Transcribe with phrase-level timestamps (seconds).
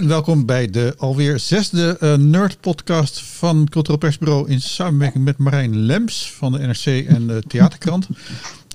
[0.00, 5.38] En welkom bij de alweer zesde uh, Nerd Podcast van Cultureel Persbureau in samenwerking met
[5.38, 8.08] Marijn Lems van de NRC en de Theaterkrant.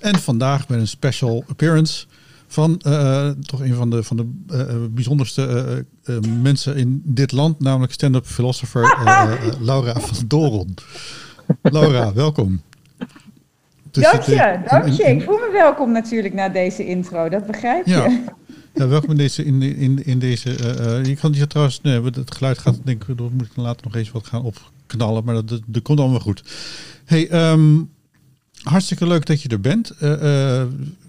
[0.01, 2.05] En vandaag met een special appearance
[2.47, 5.85] van uh, toch een van de, van de uh, bijzonderste
[6.41, 8.97] mensen in dit land, namelijk stand-up philosopher
[9.59, 10.73] Laura van Doron.
[11.61, 12.61] Laura, welkom.
[13.91, 15.03] Dus dank je, dank je.
[15.03, 17.91] Ik voel me welkom natuurlijk na deze intro, dat begrijp je.
[17.91, 18.23] Ja.
[18.75, 19.45] Ja, welkom in deze.
[19.45, 21.81] In, in, in deze uh, je kan die trouwens.
[21.81, 25.23] Nee, het geluid gaat, denk ik, moet ik later nog eens wat gaan opknallen.
[25.23, 26.43] Maar dat, dat, komt allemaal goed.
[27.05, 27.89] Hey, um,
[28.61, 29.91] hartstikke leuk dat je er bent.
[29.91, 30.65] Uh, we,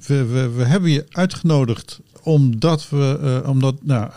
[0.06, 3.42] we, we hebben je uitgenodigd omdat we.
[3.47, 4.11] omdat, nou,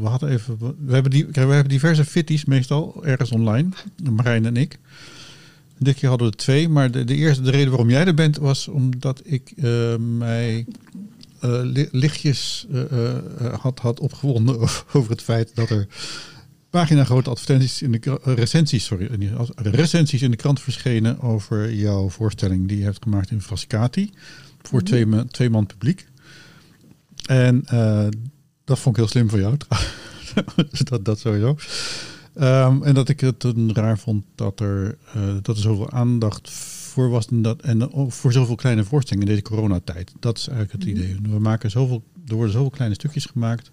[0.00, 0.58] we hadden even.
[0.58, 3.68] We hebben, die, we hebben diverse fitties meestal ergens online.
[4.10, 4.78] Marijn en ik.
[5.78, 8.36] Dit keer hadden we twee, maar de, de eerste de reden waarom jij er bent
[8.36, 9.52] was omdat ik
[9.98, 10.66] mij
[11.44, 13.14] uh, lichtjes uh,
[13.60, 14.58] had, had opgewonden
[14.92, 15.86] over het feit dat er
[16.70, 22.68] pagina grote advertenties in de recensies, sorry, recensies in de krant verschenen over jouw voorstelling
[22.68, 24.10] die je hebt gemaakt in Frascati
[24.62, 26.06] voor mm twee, man, twee man publiek.
[27.26, 27.64] En
[28.64, 29.56] dat vond ik heel slim van jou.
[30.88, 31.56] dat, dat sowieso.
[32.40, 34.98] Um, en dat ik het een raar vond dat er,
[35.42, 36.50] dat er zoveel aandacht
[36.92, 40.12] voor was dat, en voor zoveel kleine voorstellingen in deze coronatijd.
[40.20, 41.02] Dat is eigenlijk het mhm.
[41.02, 41.32] idee.
[41.32, 43.70] We maken zoveel, er worden zoveel kleine stukjes gemaakt.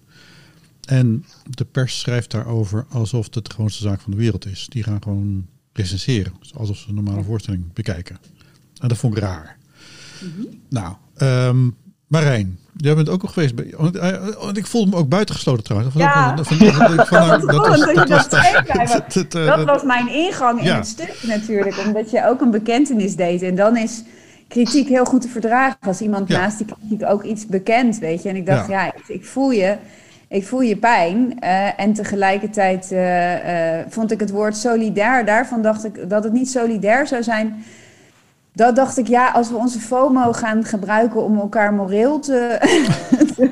[0.88, 4.66] En de pers schrijft daarover alsof het de gewoonste zaak van de wereld is.
[4.68, 6.32] Die gaan gewoon recenseren.
[6.54, 8.18] Alsof ze een normale voorstelling bekijken.
[8.80, 9.58] En dat vond ik raar.
[10.20, 10.56] Mhm.
[10.68, 11.76] Nou, um,
[12.10, 13.74] Marijn, jij bent ook nog geweest bij.
[13.76, 15.94] Want, ik voelde me ook buitengesloten trouwens.
[15.94, 16.34] Ja,
[19.46, 21.78] dat, was mijn ingang in het stuk natuurlijk.
[21.86, 23.42] Omdat je ook een bekentenis deed.
[23.42, 24.02] En dan is
[24.48, 25.78] kritiek heel goed te verdragen.
[25.80, 28.28] Als iemand naast die kritiek ook iets bekend, weet je.
[28.28, 29.76] En ik dacht, ja, ik, ik, voel je.
[30.28, 31.36] Ik voel je pijn.
[31.44, 35.24] Uh, en tegelijkertijd uh, uh, vond ik het woord solidair.
[35.24, 37.64] Daarvan dacht ik dat het niet solidair zou zijn
[38.52, 42.58] dat dacht ik, ja, als we onze FOMO gaan gebruiken om elkaar moreel te,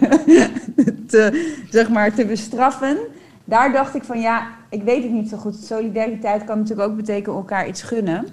[1.11, 2.97] te, zeg maar, te bestraffen.
[3.45, 5.57] Daar dacht ik van, ja, ik weet het niet zo goed.
[5.57, 8.27] Solidariteit kan natuurlijk ook betekenen elkaar iets gunnen.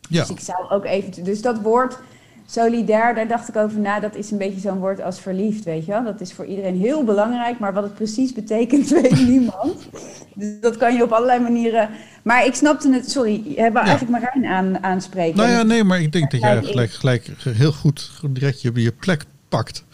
[0.00, 0.20] Ja.
[0.20, 1.24] Dus ik zou ook even...
[1.24, 1.98] Dus dat woord
[2.46, 4.00] solidair, daar dacht ik over na.
[4.00, 6.04] Dat is een beetje zo'n woord als verliefd, weet je wel.
[6.04, 9.88] Dat is voor iedereen heel belangrijk, maar wat het precies betekent, weet niemand.
[10.34, 11.88] Dus dat kan je op allerlei manieren...
[12.22, 15.36] Maar ik snapte het, sorry, je hebt eigenlijk Marijn aan, aanspreken.
[15.36, 18.92] Nou ja, nee, maar ik denk dat jij gelijk, gelijk heel goed direct je, je
[18.92, 19.84] plek pakt.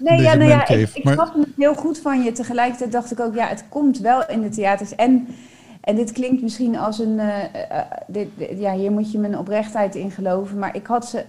[0.00, 1.14] Nee, ja, nou ja, ik, ik maar...
[1.14, 2.32] snapte het heel goed van je.
[2.32, 4.94] Tegelijkertijd dacht ik ook, ja, het komt wel in de theaters.
[4.94, 5.28] En,
[5.80, 7.34] en dit klinkt misschien als een, uh,
[8.06, 10.58] dit, ja, hier moet je mijn oprechtheid in geloven.
[10.58, 11.24] Maar ik had ze eh,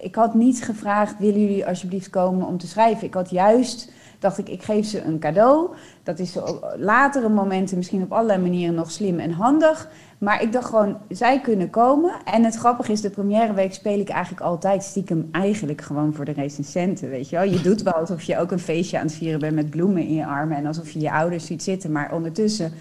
[0.00, 3.06] ik had niet gevraagd, willen jullie alsjeblieft komen om te schrijven?
[3.06, 5.74] Ik had juist, dacht ik, ik geef ze een cadeau.
[6.02, 9.90] Dat is op latere momenten misschien op allerlei manieren nog slim en handig.
[10.18, 12.12] Maar ik dacht gewoon, zij kunnen komen.
[12.24, 16.24] En het grappige is, de première week speel ik eigenlijk altijd stiekem eigenlijk gewoon voor
[16.24, 17.44] de recensenten, weet je wel.
[17.44, 20.14] Je doet wel alsof je ook een feestje aan het vieren bent met bloemen in
[20.14, 21.92] je armen en alsof je je ouders ziet zitten.
[21.92, 22.72] Maar ondertussen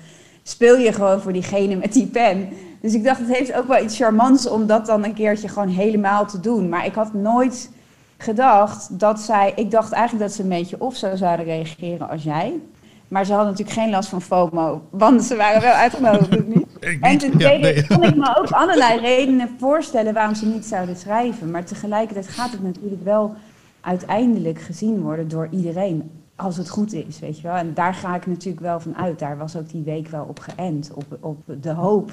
[0.49, 2.49] speel je gewoon voor diegene met die pen.
[2.81, 5.67] Dus ik dacht, het heeft ook wel iets charmants om dat dan een keertje gewoon
[5.67, 6.69] helemaal te doen.
[6.69, 7.69] Maar ik had nooit
[8.17, 9.53] gedacht dat zij.
[9.55, 12.59] Ik dacht eigenlijk dat ze een beetje of zo zouden reageren als jij.
[13.07, 16.47] Maar ze hadden natuurlijk geen last van FOMO, want ze waren wel uitgenodigd.
[16.55, 16.99] niet.
[17.01, 20.95] en ten tweede ja, kon ik me ook allerlei redenen voorstellen waarom ze niet zouden
[20.95, 21.51] schrijven.
[21.51, 23.35] Maar tegelijkertijd gaat het natuurlijk wel
[23.81, 26.11] uiteindelijk gezien worden door iedereen.
[26.37, 27.55] Als het goed is, weet je wel.
[27.55, 29.19] En daar ga ik natuurlijk wel van uit.
[29.19, 30.91] Daar was ook die week wel op geënt.
[30.93, 32.11] Op, op de hoop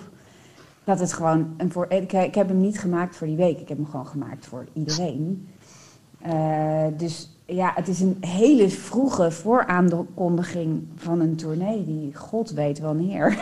[0.84, 1.86] dat het gewoon een voor.
[1.88, 3.60] Ik, ik, heb hem niet gemaakt voor die week.
[3.60, 5.48] Ik heb hem gewoon gemaakt voor iedereen.
[6.26, 12.78] Uh, dus ja, het is een hele vroege vooraankondiging van een tournee die god weet
[12.78, 13.38] wanneer.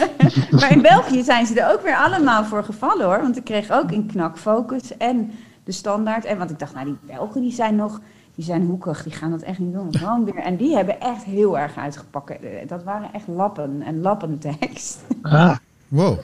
[0.50, 3.20] maar in België zijn ze er ook weer allemaal voor gevallen hoor.
[3.20, 5.30] Want ik kreeg ook in Knak Focus en
[5.64, 6.24] de standaard.
[6.24, 8.00] En want ik dacht, nou die Belgen die zijn nog,
[8.36, 9.96] die zijn hoekig, die gaan dat echt niet doen.
[9.96, 10.36] Gewoon weer.
[10.38, 12.32] En die hebben echt heel erg uitgepakt.
[12.66, 15.00] Dat waren echt lappen en lappentekst.
[15.22, 15.56] Ah,
[15.88, 16.18] wow.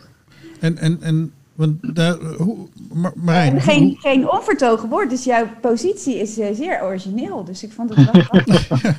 [0.60, 2.56] En, en, en want, uh, hoe,
[3.14, 3.98] Marijn, geen, hoe...
[3.98, 7.44] geen onvertogen woord, dus jouw positie is uh, zeer origineel.
[7.44, 8.42] Dus ik vond het wel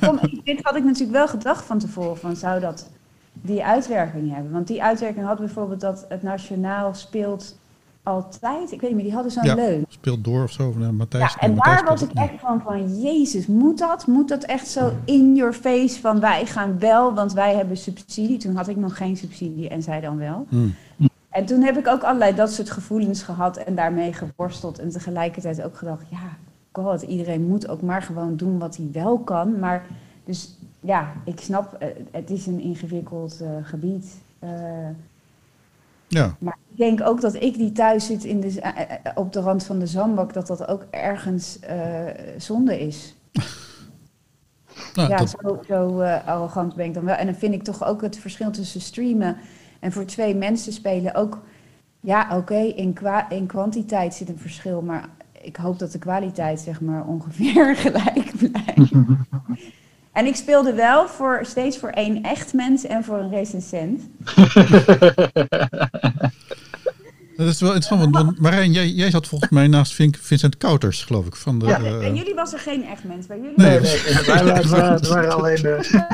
[0.00, 2.88] Kom, Dit had ik natuurlijk wel gedacht van tevoren, van zou dat
[3.32, 4.52] die uitwerking hebben?
[4.52, 7.58] Want die uitwerking had bijvoorbeeld dat het nationaal speelt
[8.04, 8.72] altijd.
[8.72, 9.84] Ik weet niet meer, die hadden zo'n ja, leun.
[9.88, 11.32] Speelt door of zo, nou, Matthijs.
[11.32, 14.06] Ja, en daar was ik echt van, van, jezus, moet dat?
[14.06, 18.38] Moet dat echt zo in your face van wij gaan wel, want wij hebben subsidie.
[18.38, 20.46] Toen had ik nog geen subsidie en zij dan wel.
[20.48, 20.74] Hmm.
[21.28, 24.78] En toen heb ik ook allerlei dat soort gevoelens gehad en daarmee geworsteld.
[24.78, 26.36] En tegelijkertijd ook gedacht, ja,
[26.72, 29.58] god, iedereen moet ook maar gewoon doen wat hij wel kan.
[29.58, 29.86] Maar
[30.24, 34.22] dus ja, ik snap, het is een ingewikkeld gebied.
[36.14, 36.36] Ja.
[36.38, 38.60] Maar ik denk ook dat ik die thuis zit in de,
[39.14, 41.58] op de rand van de zandbak, dat dat ook ergens
[42.36, 43.14] zonde is.
[44.94, 47.14] Nou, ja, zo, zo arrogant ben ik dan wel.
[47.14, 49.36] En dan vind ik toch ook het verschil tussen streamen
[49.80, 51.42] en voor twee mensen spelen ook
[52.04, 52.96] ja, oké, in,
[53.28, 55.08] in kwantiteit zit een verschil, maar
[55.42, 58.92] ik hoop dat de kwaliteit zeg maar ongeveer gelijk blijft.
[60.14, 64.02] en ik speelde wel voor, steeds voor één echt mens en voor een recensent.
[67.36, 71.26] Dat is wel interessant, want Marijn, jij, jij zat volgens mij naast Vincent Kouters, geloof
[71.26, 71.36] ik.
[71.36, 71.98] Van de, ja, uh...
[71.98, 73.26] bij jullie was er geen echt mens.
[73.26, 76.04] Bij jullie nee, nee, nee, wij waren, waren alleen, de,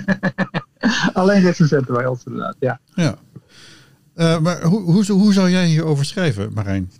[1.12, 2.80] alleen recensenten bij ons inderdaad, ja.
[2.94, 3.16] Ja.
[4.16, 6.90] Uh, maar hoe, hoe, hoe zou jij hierover schrijven, Marijn?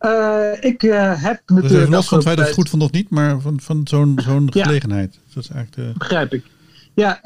[0.00, 1.90] Uh, ik uh, heb dus natuurlijk...
[1.90, 4.64] Dus los van goed vond of niet, maar van, van zo'n zo'n ja.
[4.64, 5.18] gelegenheid.
[5.34, 5.98] Dat is eigenlijk de...
[5.98, 6.44] Begrijp ik.
[6.94, 7.20] Ja,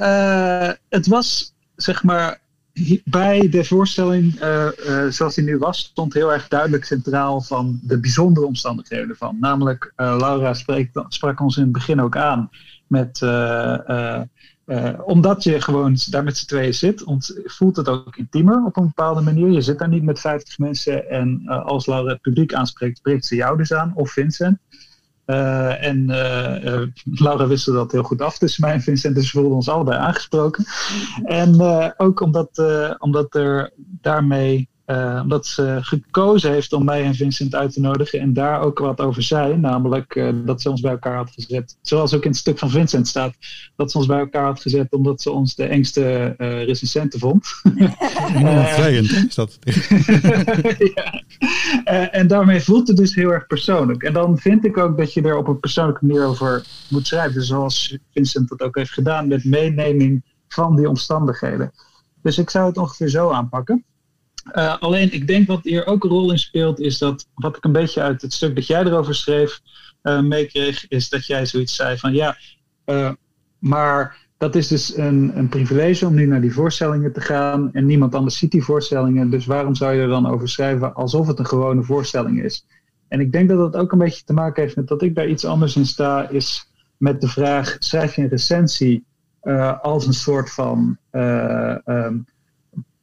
[0.89, 2.41] het was zeg maar
[3.05, 4.39] bij de voorstelling
[5.09, 9.37] zoals die nu was, stond heel erg duidelijk centraal van de bijzondere omstandigheden ervan.
[9.41, 12.51] Namelijk, Laura spreekt, sprak ons in het begin ook aan
[12.87, 13.19] met
[14.67, 17.05] uh, omdat je gewoon daar met z'n tweeën zit,
[17.45, 19.51] voelt het ook intiemer op een bepaalde manier.
[19.51, 23.27] Je zit daar niet met 50 mensen en uh, als Laura het publiek aanspreekt, spreekt
[23.27, 24.59] ze jou dus aan, of Vincent.
[25.27, 26.07] Uh, en
[27.05, 29.99] Laura wist dat heel goed af tussen mij en Vincent, dus we voelden ons allebei
[29.99, 30.65] aangesproken.
[31.25, 31.61] En
[31.97, 32.63] ook omdat,
[32.99, 38.21] omdat er daarmee uh, omdat ze gekozen heeft om mij en Vincent uit te nodigen
[38.21, 39.57] en daar ook wat over zei.
[39.57, 41.77] Namelijk uh, dat ze ons bij elkaar had gezet.
[41.83, 43.35] Zoals ook in het stuk van Vincent staat.
[43.77, 47.47] Dat ze ons bij elkaar had gezet omdat ze ons de engste uh, recensenten vond.
[48.75, 49.59] Vrijend is dat.
[50.95, 51.23] ja.
[52.11, 54.03] en daarmee voelt het dus heel erg persoonlijk.
[54.03, 57.43] En dan vind ik ook dat je er op een persoonlijke manier over moet schrijven.
[57.43, 61.73] Zoals Vincent dat ook heeft gedaan met meeneming van die omstandigheden.
[62.23, 63.85] Dus ik zou het ongeveer zo aanpakken.
[64.53, 67.65] Uh, alleen, ik denk wat hier ook een rol in speelt, is dat wat ik
[67.65, 69.61] een beetje uit het stuk dat jij erover schreef
[70.03, 72.37] uh, meekreeg, is dat jij zoiets zei van ja,
[72.87, 73.11] uh,
[73.59, 77.87] maar dat is dus een, een privilege om nu naar die voorstellingen te gaan en
[77.87, 81.39] niemand anders ziet die voorstellingen, dus waarom zou je er dan over schrijven alsof het
[81.39, 82.67] een gewone voorstelling is?
[83.09, 85.29] En ik denk dat dat ook een beetje te maken heeft met dat ik daar
[85.29, 89.05] iets anders in sta, is met de vraag: schrijf je een recensie
[89.81, 92.27] als een soort van um,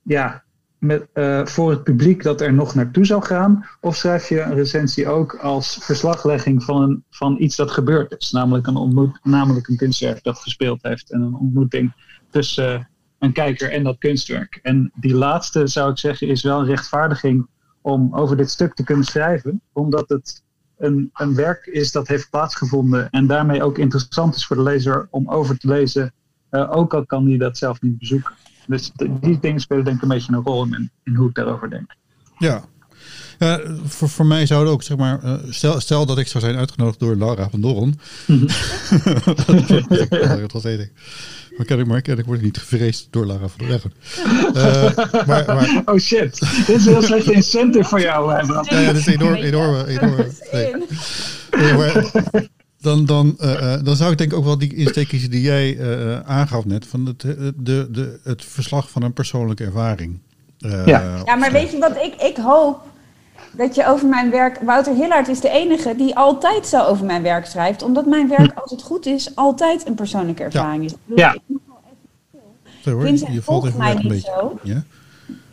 [0.04, 0.44] ja,
[0.81, 3.66] met, uh, voor het publiek dat er nog naartoe zou gaan?
[3.81, 8.31] Of schrijf je een recensie ook als verslaglegging van, een, van iets dat gebeurd is?
[8.31, 11.94] Namelijk een, ontmoet, namelijk een kunstwerk dat gespeeld heeft en een ontmoeting
[12.30, 12.83] tussen uh,
[13.19, 14.60] een kijker en dat kunstwerk.
[14.62, 17.48] En die laatste, zou ik zeggen, is wel een rechtvaardiging
[17.81, 20.44] om over dit stuk te kunnen schrijven, omdat het
[20.77, 25.07] een, een werk is dat heeft plaatsgevonden en daarmee ook interessant is voor de lezer
[25.10, 26.13] om over te lezen,
[26.51, 28.34] uh, ook al kan hij dat zelf niet bezoeken.
[28.72, 28.92] Dus
[29.22, 31.96] die dingen spelen denk ik een beetje een rol in, in hoe ik daarover denk.
[32.38, 32.64] Ja,
[33.42, 36.44] ja, voor, voor mij zou het ook, zeg maar, uh, stel, stel dat ik zou
[36.44, 38.00] zijn uitgenodigd door Laura van Doron.
[38.26, 38.48] Mm -hmm.
[40.42, 40.92] dat was één ding.
[41.58, 43.94] Maar ken ik, maar ken ik word niet gevreesd door Laura van Doron.
[44.56, 44.96] Uh,
[45.28, 48.32] maar, maar, oh shit, dit is een heel slecht incentive voor jou.
[48.32, 50.28] Ja, ja, dit is enorm, enorm, enorm.
[50.51, 50.74] Nee.
[51.51, 52.12] Nee, maar,
[52.82, 56.66] dan, dan, uh, dan zou ik denk ook wel die insteekjes die jij uh, aangaf
[56.66, 60.20] net, van het, de, de, het verslag van een persoonlijke ervaring.
[60.60, 61.22] Uh, ja.
[61.26, 62.90] ja, maar weet je wat ik, ik hoop?
[63.54, 64.60] Dat je over mijn werk.
[64.62, 67.84] Wouter Hillard is de enige die altijd zo over mijn werk schrijft.
[67.84, 70.94] Omdat mijn werk, als het goed is, altijd een persoonlijke ervaring is.
[71.16, 71.38] Ja.
[72.84, 74.60] Vincent je volgt mij niet zo.
[74.64, 74.84] Ja?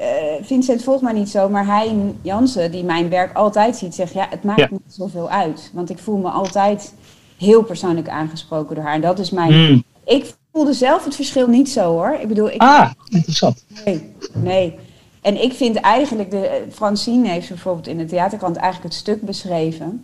[0.00, 0.06] Uh,
[0.42, 4.26] Vincent volgt mij niet zo, maar hij Jansen, die mijn werk altijd ziet, zegt ja,
[4.30, 4.68] het maakt ja.
[4.70, 5.70] niet zoveel uit.
[5.72, 6.92] Want ik voel me altijd
[7.38, 8.94] heel persoonlijk aangesproken door haar.
[8.94, 9.52] En dat is mijn.
[9.52, 9.84] Mm.
[10.04, 12.18] Ik voelde zelf het verschil niet zo hoor.
[12.20, 12.60] Ik bedoel, ik.
[12.60, 13.64] Ah, interessant.
[13.84, 14.74] Nee, nee.
[15.20, 20.02] En ik vind eigenlijk, de, Francine heeft bijvoorbeeld in de theaterkrant eigenlijk het stuk beschreven.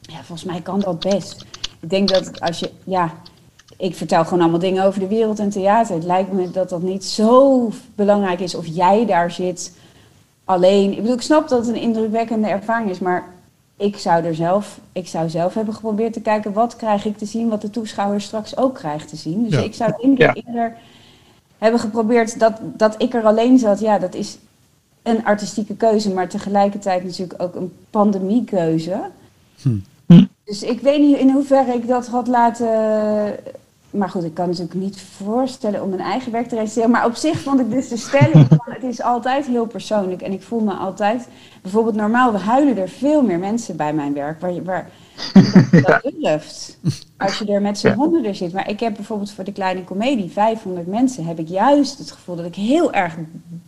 [0.00, 1.44] Ja, volgens mij kan dat best.
[1.80, 3.14] Ik denk dat als je, ja,
[3.76, 5.94] ik vertel gewoon allemaal dingen over de wereld en theater.
[5.94, 9.72] Het lijkt me dat dat niet zo belangrijk is of jij daar zit
[10.44, 10.90] alleen.
[10.90, 13.34] Ik bedoel, ik snap dat het een indrukwekkende ervaring is, maar
[13.76, 17.26] ik zou er zelf, ik zou zelf hebben geprobeerd te kijken wat krijg ik te
[17.26, 19.48] zien, wat de toeschouwer straks ook krijgt te zien.
[19.48, 20.34] Dus ik zou ja.
[20.34, 20.76] eerder
[21.58, 23.80] hebben geprobeerd dat, dat ik er alleen zat.
[23.80, 24.38] Ja, dat is
[25.02, 29.00] een artistieke keuze, maar tegelijkertijd natuurlijk ook een pandemiekeuze.
[29.62, 30.24] Hm.
[30.44, 32.68] Dus ik weet niet in hoeverre ik dat had laten
[33.96, 36.90] maar goed, ik kan natuurlijk niet voorstellen om mijn eigen werk te recenseren.
[36.90, 40.22] Maar op zich vond ik dus de stelling van het is altijd heel persoonlijk.
[40.22, 41.28] En ik voel me altijd,
[41.62, 44.40] bijvoorbeeld normaal, we huilen er veel meer mensen bij mijn werk.
[44.40, 44.90] Waar, waar,
[45.86, 46.78] dat durft.
[47.16, 48.52] Als je er met z'n honderden zit.
[48.52, 52.36] Maar ik heb bijvoorbeeld voor de kleine komedie, 500 mensen, heb ik juist het gevoel
[52.36, 53.14] dat ik heel erg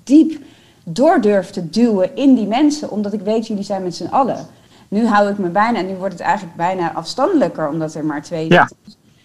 [0.05, 0.43] diep
[0.85, 2.91] door durf te duwen in die mensen.
[2.91, 4.47] Omdat ik weet, jullie zijn met z'n allen.
[4.89, 8.23] Nu hou ik me bijna, en nu wordt het eigenlijk bijna afstandelijker, omdat er maar
[8.23, 8.69] twee ja.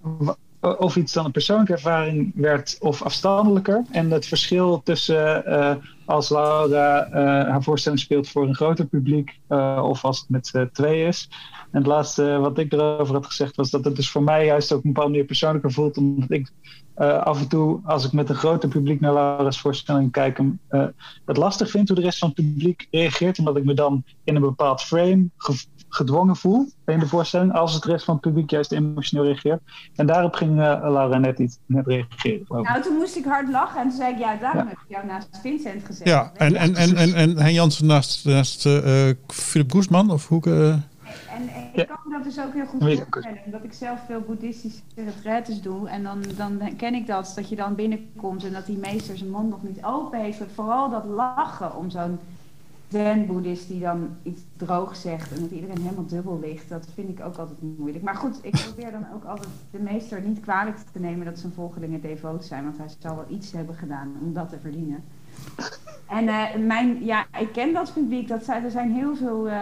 [0.60, 3.84] of iets dan een persoonlijke ervaring werd of afstandelijker.
[3.92, 7.10] En het verschil tussen uh, als Laura
[7.50, 9.40] haar voorstelling speelt voor een groter publiek
[9.82, 11.30] of als het met twee is.
[11.78, 14.72] En het laatste wat ik erover had gezegd was dat het dus voor mij juist
[14.72, 15.98] ook een bepaalde manier persoonlijker voelt.
[15.98, 16.52] Omdat ik
[16.98, 20.86] uh, af en toe, als ik met een groter publiek naar Laura's voorstelling kijk, uh,
[21.26, 23.40] het lastig vind hoe de rest van het publiek reageert.
[23.40, 25.30] Omdat ik me dan in een bepaald frame
[25.90, 27.54] gedwongen voel in de voorstelling.
[27.54, 29.62] Als het rest van het publiek juist emotioneel reageert.
[29.96, 32.46] En daarop ging uh, Laura net iets net reageren.
[32.50, 33.82] Nou, toen moest ik hard lachen.
[33.82, 36.08] En toen zei ik, ja, daarom heb ik jou naast Vincent gezet.
[36.08, 38.70] Ja, en, en, en, en, en Hein Jansen naast, naast
[39.28, 40.12] Philip Guzman?
[40.12, 40.86] Of hoe...
[41.38, 43.40] En ik kan dat dus ook heel goed voorstellen.
[43.46, 45.90] Omdat ik zelf veel boeddhistische retraites doe.
[45.90, 49.30] En dan, dan ken ik dat, dat je dan binnenkomt en dat die meester zijn
[49.30, 50.42] mond nog niet open heeft.
[50.54, 52.20] Vooral dat lachen om zo'n
[52.88, 55.32] zen-boeddhist die dan iets droog zegt.
[55.32, 56.70] En dat iedereen helemaal dubbel ligt.
[56.70, 58.04] Dat vind ik ook altijd moeilijk.
[58.04, 61.54] Maar goed, ik probeer dan ook altijd de meester niet kwalijk te nemen dat zijn
[61.54, 62.64] volgelingen devoot zijn.
[62.64, 65.04] Want hij zal wel iets hebben gedaan om dat te verdienen.
[66.08, 68.28] En uh, mijn, ja, ik ken dat publiek.
[68.28, 69.54] Dat zijn, er zijn heel veel uh,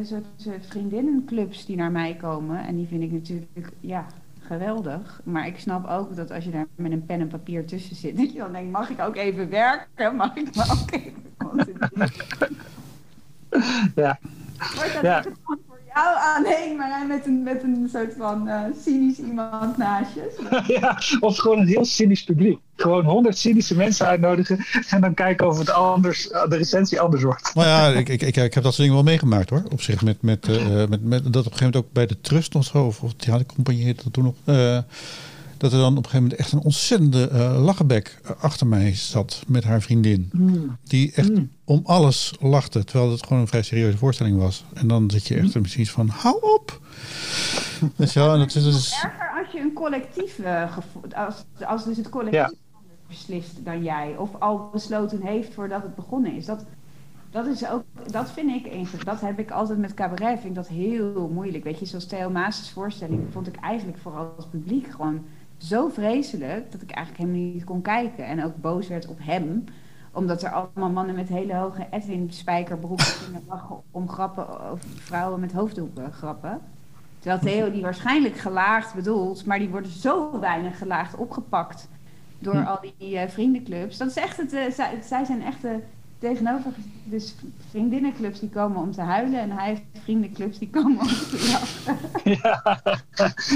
[0.00, 2.66] uh, soort vriendinnenclubs die naar mij komen.
[2.66, 4.06] En die vind ik natuurlijk ja,
[4.40, 5.20] geweldig.
[5.24, 8.16] Maar ik snap ook dat als je daar met een pen en papier tussen zit,
[8.20, 10.16] dat je dan denkt, mag ik ook even werken?
[10.16, 12.56] Mag ik maar ook even concentreren?
[13.94, 14.18] Ja.
[14.74, 15.22] Wordt dat ja
[15.94, 20.48] jou alleen, maar met een, met een soort van uh, cynisch iemand naast je.
[20.80, 22.58] ja, of gewoon een heel cynisch publiek.
[22.76, 24.58] Gewoon honderd cynische mensen uitnodigen
[24.90, 27.54] en dan kijken of het anders, eh, de recensie anders wordt.
[27.54, 29.62] Nou ja, ik, ik, ik, ik heb dat soort dingen wel meegemaakt hoor.
[29.72, 32.20] Op zich met, met, uh, met, met dat op een gegeven moment ook bij de
[32.20, 34.34] Trust of zo, of, of ja, de compagnie heette dat toen nog.
[34.44, 34.78] Uh,
[35.60, 39.42] dat er dan op een gegeven moment echt een ontzettende uh, lachenbek achter mij zat
[39.46, 40.30] met haar vriendin.
[40.32, 40.76] Mm.
[40.82, 41.50] Die echt mm.
[41.64, 44.64] om alles lachte, terwijl het gewoon een vrij serieuze voorstelling was.
[44.74, 45.60] En dan zit je echt mm.
[45.60, 46.80] misschien van, hou op!
[47.96, 48.92] dus ja, en dat is dus...
[48.92, 50.78] erger als je een collectief, uh,
[51.14, 52.52] als, als dus het collectief ja.
[53.08, 54.16] beslist dan jij.
[54.16, 56.46] Of al besloten heeft voordat het begonnen is.
[56.46, 56.64] Dat,
[57.30, 59.04] dat is ook, dat vind ik.
[59.04, 61.64] Dat heb ik altijd met cabaret, vind ik dat heel moeilijk.
[61.64, 65.24] Weet je, zoals Theo Maas' voorstelling vond ik eigenlijk vooral als publiek gewoon
[65.62, 68.26] zo vreselijk dat ik eigenlijk helemaal niet kon kijken.
[68.26, 69.64] En ook boos werd op hem
[70.12, 75.40] omdat er allemaal mannen met hele hoge Edwin spijkerbroeken gingen lachen om grappen over vrouwen
[75.40, 76.60] met hoofddoeken grappen.
[77.18, 81.88] Terwijl Theo die waarschijnlijk gelaagd bedoelt, maar die worden zo weinig gelaagd opgepakt
[82.38, 82.66] door hm.
[82.66, 83.96] al die uh, vriendenclubs.
[83.96, 85.80] Dat is echt het, uh, zij, zij, zijn echte
[86.20, 86.72] tegenover
[87.04, 87.34] dus
[87.70, 91.98] vriendinnenclubs die komen om te huilen en hij heeft vriendenclubs die komen om te lachen.
[92.42, 92.80] Ja,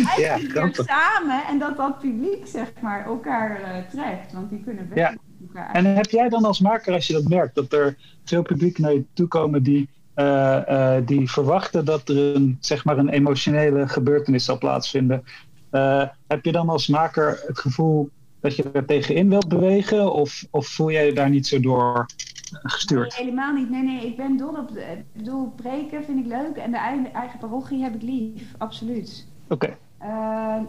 [0.07, 4.89] hij ja samen en dat dat publiek zeg maar elkaar uh, trekt, want die kunnen
[4.89, 5.15] wel ja.
[5.41, 8.79] elkaar En heb jij dan als maker, als je dat merkt, dat er veel publiek
[8.79, 13.09] naar je toe komen die, uh, uh, die verwachten dat er een, zeg maar een
[13.09, 15.25] emotionele gebeurtenis zal plaatsvinden,
[16.27, 20.67] heb je dan als maker het gevoel dat je er tegenin wilt bewegen of, of
[20.67, 22.07] voel jij je daar niet zo door?
[22.63, 23.17] Gestuurd?
[23.17, 23.71] Nee, helemaal niet.
[23.71, 24.71] Nee, nee, ik ben dol op.
[24.77, 29.27] Ik bedoel, preken vind ik leuk en de eigen, parochie heb ik lief, absoluut.
[29.49, 29.55] Oké.
[29.55, 29.77] Okay.
[30.11, 30.63] Uh,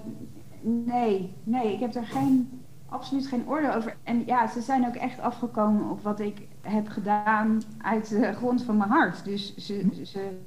[0.62, 3.96] nee, nee, ik heb er geen, absoluut geen oordeel over.
[4.04, 8.63] En ja, ze zijn ook echt afgekomen op wat ik heb gedaan uit de grond
[8.63, 9.25] van mijn hart.
[9.25, 10.38] Dus ze, ze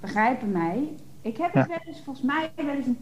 [0.00, 0.94] begrijpen mij.
[1.20, 2.98] Ik heb het wel eens, volgens mij wel eens een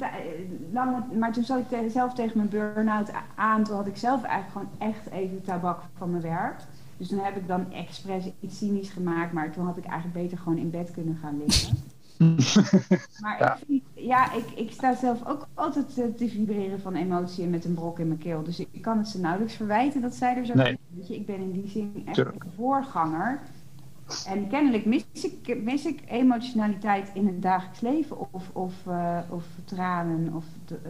[0.72, 3.64] lange, maar toen zat ik zelf tegen mijn burn-out aan.
[3.64, 6.60] Toen had ik zelf eigenlijk gewoon echt even tabak van mijn werk.
[6.96, 10.38] Dus toen heb ik dan expres iets cynisch gemaakt, maar toen had ik eigenlijk beter
[10.38, 11.76] gewoon in bed kunnen gaan liggen.
[13.22, 13.54] maar ja.
[13.54, 17.64] Ik, vind, ja, ik, ik sta zelf ook altijd te vibreren van emotie en met
[17.64, 18.42] een brok in mijn keel.
[18.42, 20.78] Dus ik kan het ze nauwelijks verwijten dat zij er zo nee.
[21.08, 23.40] Ik ben in die zin echt een voorganger.
[24.26, 29.44] En kennelijk mis ik, mis ik emotionaliteit in het dagelijks leven of, of, uh, of
[29.64, 30.44] tranen of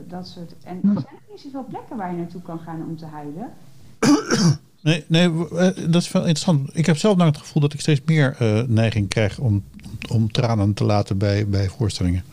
[0.07, 0.55] dat soort.
[0.65, 3.53] En er zijn niet zoveel plekken waar je naartoe kan gaan om te huilen.
[4.87, 6.71] Nee, nee, eh, dat is wel interessant.
[6.73, 9.65] Ik heb zelf nou het gevoel dat ik steeds meer uh, neiging krijg om,
[10.11, 12.25] om tranen te laten bij, bij voorstellingen.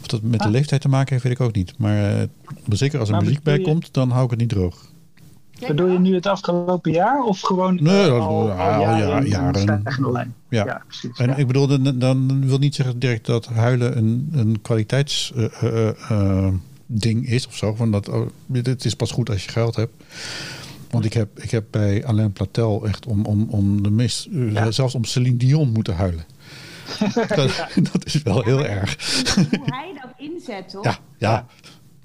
[0.00, 0.50] Of dat met de ah.
[0.50, 1.74] leeftijd te maken heeft, weet ik ook niet.
[1.78, 2.22] Maar uh,
[2.68, 4.86] zeker als er muziek bij komt, dan hou ik het niet droog.
[5.66, 9.28] Bedoel je nu het afgelopen jaar of gewoon nee, al, al, al jaren?
[9.28, 10.34] jaren.
[10.48, 10.64] Ja.
[10.64, 11.18] ja, precies.
[11.18, 17.28] En ik bedoel, dan, dan, wil niet zeggen direct dat huilen een, een kwaliteitsding uh,
[17.28, 17.74] uh, is of zo.
[17.74, 19.92] Want dat, oh, het is pas goed als je geld hebt.
[20.90, 24.70] Want ik heb, ik heb bij Alain Platel echt om, om, om de meest, ja.
[24.70, 26.24] zelfs om Celine Dion moeten huilen.
[27.36, 28.96] dat, dat, is wel heel erg.
[29.34, 30.84] Hoe hij dat inzet, toch?
[30.84, 31.46] Ja, ja.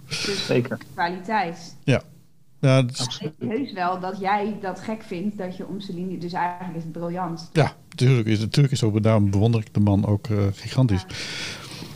[0.08, 0.78] Dus Zeker.
[0.94, 1.76] Kwaliteit.
[1.84, 2.02] Ja.
[2.60, 3.20] Ja, dus...
[3.20, 6.18] Ik heus wel dat jij dat gek vindt dat je om Celine...
[6.18, 7.50] Dus eigenlijk is het briljant.
[7.54, 9.04] Ja, natuurlijk is, natuurlijk is ook.
[9.04, 11.06] Daarom bewonder ik de man ook uh, gigantisch.
[11.08, 11.16] Ja.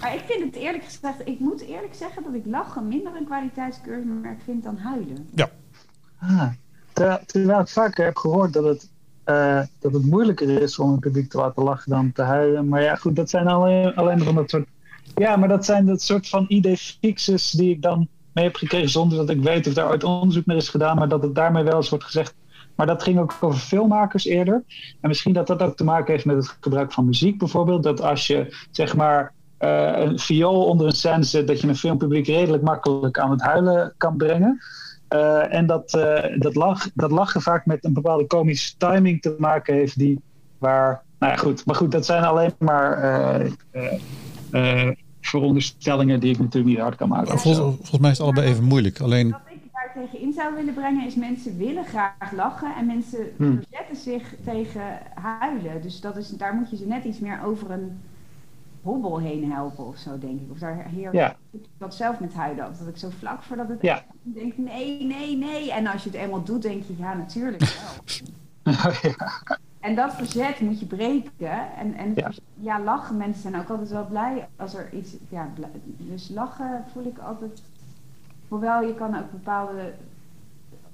[0.02, 1.16] Maar ik vind het eerlijk gezegd...
[1.26, 5.30] Ik moet eerlijk zeggen dat ik lachen minder een kwaliteitskeurmerk vind dan huilen.
[5.36, 5.50] Ja.
[6.20, 6.50] Ah,
[7.26, 8.90] terwijl, ik vaker heb gehoord dat het,
[9.26, 12.68] uh, dat het moeilijker is om een publiek te laten lachen dan te huilen.
[12.68, 14.68] Maar ja, goed, dat zijn alleen, alleen van dat soort.
[15.16, 18.90] Ja, maar dat zijn dat soort van idee fixes die ik dan mee heb gekregen
[18.90, 20.98] zonder dat ik weet of daar ooit onderzoek naar is gedaan.
[20.98, 22.36] Maar dat het daarmee wel eens wordt gezegd.
[22.76, 24.64] Maar dat ging ook over filmmakers eerder.
[25.02, 27.84] En misschien dat dat ook te maken heeft met het gebruik van muziek bijvoorbeeld.
[27.84, 31.76] Dat als je zeg maar uh, een viool onder een scène zet, dat je een
[31.76, 34.60] filmpubliek redelijk makkelijk aan het huilen kan brengen.
[35.14, 39.36] Uh, en dat, uh, dat, lach, dat lachen vaak met een bepaalde komische timing te
[39.38, 40.22] maken heeft, die
[40.58, 41.02] waar.
[41.20, 41.66] Nou ja, goed.
[41.66, 43.42] Maar goed, dat zijn alleen maar
[44.52, 44.90] uh,
[45.22, 47.40] veronderstellingen die ik natuurlijk niet hard kan maken.
[47.40, 49.00] Volgens, volgens mij is het allebei even moeilijk.
[49.00, 49.30] Alleen...
[49.30, 53.20] Wat ik daar tegen in zou willen brengen is mensen willen graag lachen en mensen
[53.38, 53.62] hmm.
[53.62, 55.82] verzetten zich tegen huilen.
[55.82, 58.00] Dus dat is, daar moet je ze net iets meer over een
[58.84, 60.52] hobbel heen helpen of zo, denk ik.
[60.52, 61.36] Of daar heer ja.
[61.78, 62.74] dat zelf met huilen.
[62.80, 64.04] Dat ik zo vlak voordat het ja.
[64.22, 65.72] denk, nee, nee, nee.
[65.72, 68.74] En als je het eenmaal doet, denk je, ja, natuurlijk wel.
[69.02, 69.14] ja.
[69.80, 71.76] En dat verzet moet je breken.
[71.78, 72.32] En, en ja.
[72.56, 72.80] ja.
[72.80, 75.16] lachen, mensen zijn ook altijd wel blij als er iets...
[75.30, 75.50] Ja,
[75.98, 77.64] dus lachen voel ik altijd...
[78.48, 79.94] Hoewel je kan ook bepaalde...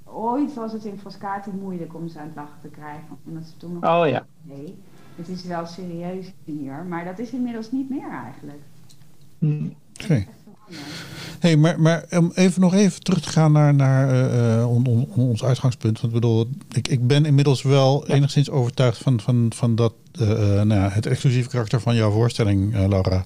[0.04, 3.18] Ooit was het in Frascati moeilijk om ze aan het lachen te krijgen.
[3.24, 3.84] Omdat ze toen nog...
[3.84, 4.26] Oh ja.
[4.42, 4.78] Nee
[5.16, 8.60] het is wel serieus hier, maar dat is inmiddels niet meer eigenlijk.
[9.38, 9.74] Hmm.
[10.02, 10.26] Oké.
[11.38, 15.08] Hey, maar, maar om even nog even terug te gaan naar, naar uh, on, on,
[15.14, 16.00] ons uitgangspunt.
[16.00, 20.28] Want ik bedoel, ik, ik ben inmiddels wel enigszins overtuigd van, van, van dat, uh,
[20.38, 23.24] nou ja, het exclusieve karakter van jouw voorstelling, uh, Laura.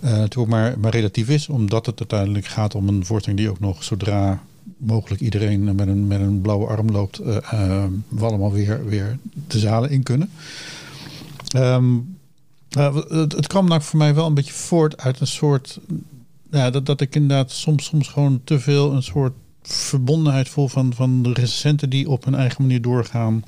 [0.00, 3.84] natuurlijk maar, maar relatief is, omdat het uiteindelijk gaat om een voorstelling die ook nog
[3.84, 4.42] zodra
[4.76, 9.90] mogelijk iedereen met een, met een blauwe arm loopt, we allemaal weer, weer de zalen
[9.90, 10.30] in kunnen.
[11.56, 12.18] Um,
[12.68, 15.80] het, het, kwam nou voor mij wel een beetje voort uit een soort.
[16.50, 19.32] Ja, dat, dat ik inderdaad soms, soms gewoon te veel een soort
[19.62, 23.42] verbondenheid voel van, van de recensenten die op hun eigen manier doorgaan.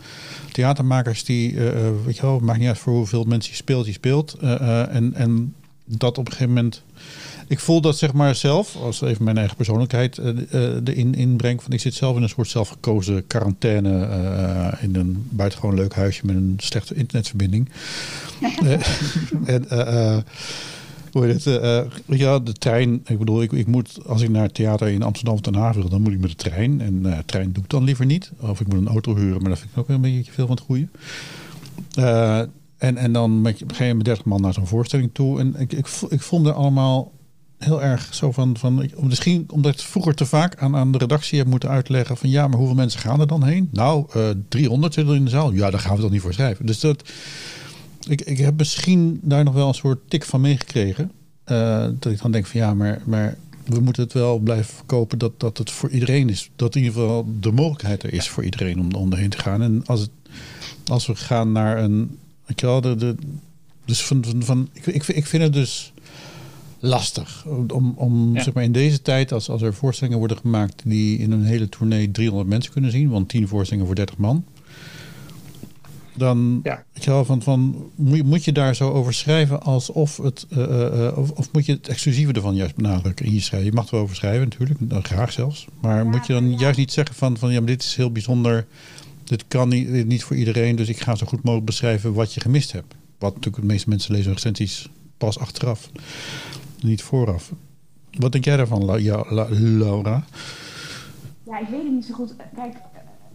[0.53, 1.71] Theatermakers die, uh,
[2.05, 4.37] weet je wel, maakt niet uit voor hoeveel mensen je speelt, je speelt.
[4.43, 6.83] Uh, en, en dat op een gegeven moment
[7.51, 10.27] ik voel dat zeg maar zelf, als even mijn eigen persoonlijkheid uh,
[10.85, 11.63] erin inbreng.
[11.63, 16.27] Van ik zit zelf in een soort zelfgekozen quarantaine uh, in een buitengewoon leuk huisje
[16.27, 17.69] met een slechte internetverbinding.
[19.45, 19.67] en
[21.13, 21.87] hoe heet het?
[22.07, 23.01] ja, de trein.
[23.07, 25.75] Ik bedoel, ik, ik moet als ik naar het theater in Amsterdam of Den Haag
[25.75, 26.81] wil, dan moet ik met de trein.
[26.81, 28.31] En uh, trein doe ik dan liever niet.
[28.41, 30.57] Of ik moet een auto huren, maar dat vind ik ook een beetje veel van
[30.57, 30.89] het goede.
[32.79, 35.39] en, en dan met, je met 30 man naar zo'n voorstelling toe.
[35.39, 37.13] En ik, ik, ik vond er allemaal
[37.61, 41.39] heel erg zo van, van misschien omdat ik vroeger te vaak aan, aan de redactie
[41.39, 43.69] heb moeten uitleggen van ja, maar hoeveel mensen gaan er dan heen?
[43.73, 45.53] Nou, uh, 300 zitten in de zaal.
[45.53, 46.67] Ja, daar gaan we toch niet voor schrijven.
[46.67, 47.11] Dus dat,
[48.09, 51.11] ik, ik heb misschien daar nog wel een soort tik van meegekregen.
[51.47, 55.19] Uh, dat ik dan denk van ja, maar, maar we moeten het wel blijven verkopen
[55.19, 56.51] dat, dat het voor iedereen is.
[56.57, 59.63] Dat in ieder geval de mogelijkheid er is voor iedereen om, om erheen te gaan.
[59.63, 60.11] En als, het,
[60.87, 62.19] als we gaan naar een.
[62.47, 63.15] Weet je wel, de, de,
[63.85, 65.93] dus van, van, van ik, ik, ik vind het dus
[66.81, 67.47] lastig.
[67.69, 71.33] Om, om zeg maar in deze tijd, als, als er voorstellingen worden gemaakt die in
[71.33, 74.45] een hele tournee 300 mensen kunnen zien, want 10 voorstellingen voor 30 man.
[76.17, 76.85] dan ja.
[76.93, 81.13] weet je wel, van, van, moet, moet je daar zo over schrijven alsof het, uh,
[81.17, 83.69] of, of, moet je het exclusieve ervan juist benadrukken in je schrijven?
[83.69, 85.67] Je mag er wel over schrijven natuurlijk, dan graag zelfs.
[85.81, 88.67] Maar moet je dan juist niet zeggen van, van ja, maar dit is heel bijzonder,
[89.25, 92.41] dit kan niet, niet voor iedereen, dus ik ga zo goed mogelijk beschrijven wat je
[92.41, 92.95] gemist hebt.
[93.19, 94.89] Wat natuurlijk de meeste mensen lezen recensies
[95.21, 95.91] pas achteraf,
[96.83, 97.53] niet vooraf.
[98.11, 100.25] Wat denk jij daarvan, Laura?
[101.43, 102.35] Ja, ik weet het niet zo goed.
[102.55, 102.77] Kijk,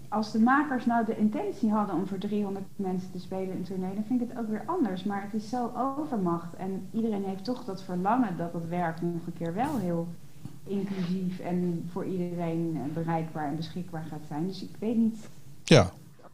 [0.09, 3.93] als de makers nou de intentie hadden om voor 300 mensen te spelen in tournee,
[3.93, 5.03] dan vind ik het ook weer anders.
[5.03, 6.55] Maar het is zo overmacht.
[6.55, 10.07] En iedereen heeft toch dat verlangen dat het werk nog een keer wel heel
[10.63, 14.47] inclusief en voor iedereen bereikbaar en beschikbaar gaat zijn.
[14.47, 15.29] Dus ik weet niet.
[15.63, 15.91] Ja.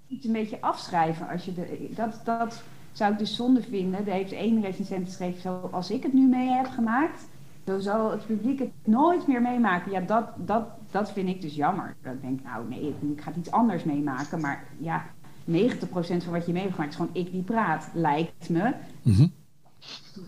[0.08, 2.62] Iets een beetje afschrijven als je de, dat, dat
[2.92, 4.08] zou ik dus zonde vinden.
[4.08, 7.28] Er heeft één recensent geschreven, zoals ik het nu mee heb gemaakt,
[7.66, 9.92] zo zal het publiek het nooit meer meemaken.
[9.92, 11.96] Ja, dat, dat, dat vind ik dus jammer.
[12.02, 14.42] Dan denk ik, nou nee, ik ga iets anders meemaken.
[14.42, 15.06] Maar ja,
[15.46, 15.52] 90%
[15.90, 18.74] van wat je mee hebt gemaakt is gewoon ik die praat, lijkt me.
[19.02, 19.28] Mhm.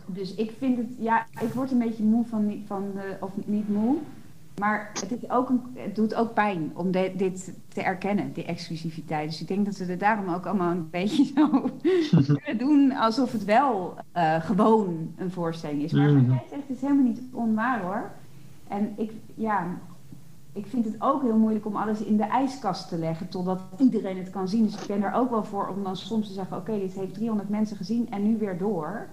[0.05, 3.69] Dus ik vind het, ja, ik word een beetje moe van, van de, of niet
[3.69, 3.97] moe.
[4.59, 9.29] Maar het, is ook een, het doet ook pijn om dit te erkennen, die exclusiviteit.
[9.29, 11.69] Dus ik denk dat we er daarom ook allemaal een beetje zo
[12.43, 15.91] kunnen doen alsof het wel uh, gewoon een voorstelling is.
[15.91, 16.29] Maar mm.
[16.29, 18.11] jij zegt is helemaal niet onwaar hoor.
[18.67, 19.77] En ik, ja,
[20.53, 24.17] ik vind het ook heel moeilijk om alles in de ijskast te leggen totdat iedereen
[24.17, 24.63] het kan zien.
[24.63, 27.13] Dus ik ben er ook wel voor om dan soms te zeggen: oké, dit heeft
[27.13, 29.07] 300 mensen gezien en nu weer door.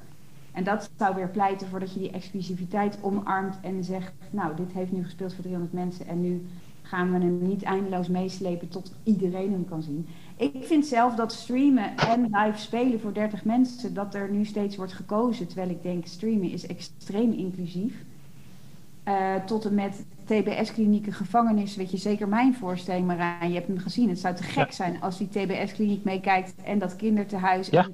[0.53, 4.73] En dat zou weer pleiten voor dat je die exclusiviteit omarmt en zegt: Nou, dit
[4.73, 6.47] heeft nu gespeeld voor 300 mensen en nu
[6.83, 10.07] gaan we hem niet eindeloos meeslepen tot iedereen hem kan zien.
[10.37, 14.77] Ik vind zelf dat streamen en live spelen voor 30 mensen, dat er nu steeds
[14.77, 15.47] wordt gekozen.
[15.47, 18.05] Terwijl ik denk: streamen is extreem inclusief.
[19.09, 23.49] Uh, tot en met TBS-klinieken, gevangenis, weet je zeker mijn voorstelling, Marijn.
[23.49, 24.09] Je hebt hem gezien.
[24.09, 27.69] Het zou te gek zijn als die TBS-kliniek meekijkt en dat kinderthuis.
[27.69, 27.89] Ja.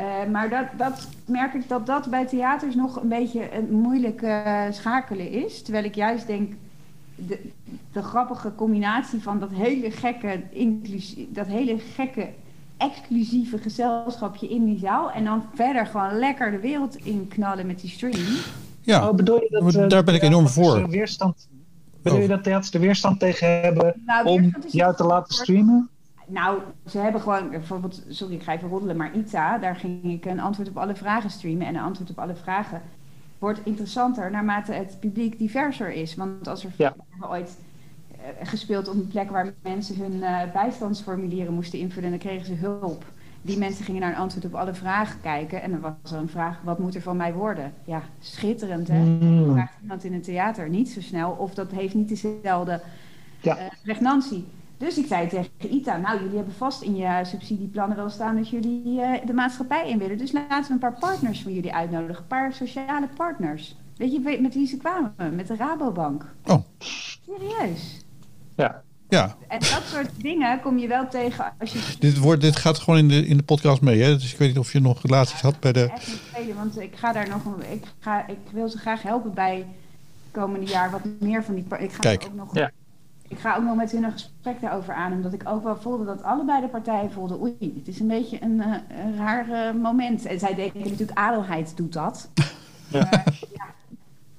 [0.00, 4.22] Uh, maar dat, dat merk ik dat dat bij theaters nog een beetje een moeilijk
[4.22, 5.62] uh, schakelen is.
[5.62, 6.52] Terwijl ik juist denk,
[7.14, 7.40] de,
[7.92, 10.42] de grappige combinatie van dat hele gekke,
[11.28, 12.28] dat hele gekke
[12.76, 15.10] exclusieve gezelschapje in die zaal.
[15.10, 18.36] En dan verder gewoon lekker de wereld in knallen met die stream.
[18.80, 20.88] Ja, oh, bedoel je dat, uh, daar ben ik enorm voor.
[20.88, 21.48] Weerstand,
[22.02, 22.30] bedoel je oh.
[22.30, 25.88] dat theaters de weerstand tegen hebben nou, om jou te laten streamen?
[26.26, 30.24] Nou, ze hebben gewoon, bijvoorbeeld, sorry ik ga even roddelen, maar ITA, daar ging ik
[30.24, 31.66] een antwoord op alle vragen streamen.
[31.66, 32.82] En een antwoord op alle vragen
[33.38, 36.14] wordt interessanter naarmate het publiek diverser is.
[36.14, 36.94] Want als er ja.
[37.20, 37.58] ooit
[38.10, 42.54] uh, gespeeld op een plek waar mensen hun uh, bijstandsformulieren moesten invullen, dan kregen ze
[42.54, 43.04] hulp.
[43.42, 45.62] Die mensen gingen naar een antwoord op alle vragen kijken.
[45.62, 47.72] En dan was er een vraag, wat moet er van mij worden?
[47.84, 49.04] Ja, schitterend hè.
[49.04, 49.52] Mm.
[49.52, 51.30] Vraagt iemand in een theater niet zo snel.
[51.30, 52.80] Of dat heeft niet dezelfde
[53.40, 53.58] ja.
[53.82, 54.46] pregnantie.
[54.78, 58.48] Dus ik zei tegen ITA, nou jullie hebben vast in je subsidieplannen wel staan dat
[58.48, 60.18] jullie uh, de maatschappij in willen.
[60.18, 62.16] Dus laten we een paar partners voor jullie uitnodigen.
[62.16, 63.76] Een paar sociale partners.
[63.96, 65.34] Weet je met wie ze kwamen?
[65.34, 66.24] Met de Rabobank.
[66.44, 66.62] Oh.
[66.78, 68.04] Serieus.
[68.56, 68.82] Ja.
[69.08, 69.36] Ja.
[69.48, 71.96] En dat soort dingen kom je wel tegen als je...
[71.98, 74.12] Dit, wordt, dit gaat gewoon in de, in de podcast mee, hè?
[74.16, 75.90] Dus ik weet niet of je nog relaties had bij de...
[75.90, 77.42] Echt niet want ik ga daar nog...
[77.70, 79.66] Ik, ga, ik wil ze graag helpen bij het
[80.30, 81.64] komende jaar wat meer van die...
[81.78, 82.24] Ik ga Kijk.
[82.24, 82.54] ook nog...
[82.54, 82.70] Ja
[83.28, 85.12] ik ga ook nog met hun een gesprek daarover aan.
[85.12, 87.40] Omdat ik ook wel voelde dat allebei de partijen voelden...
[87.40, 90.24] oei, het is een beetje een, uh, een raar uh, moment.
[90.24, 92.28] En zij denken natuurlijk, adelheid doet dat.
[92.88, 93.08] Ja.
[93.52, 93.66] ja.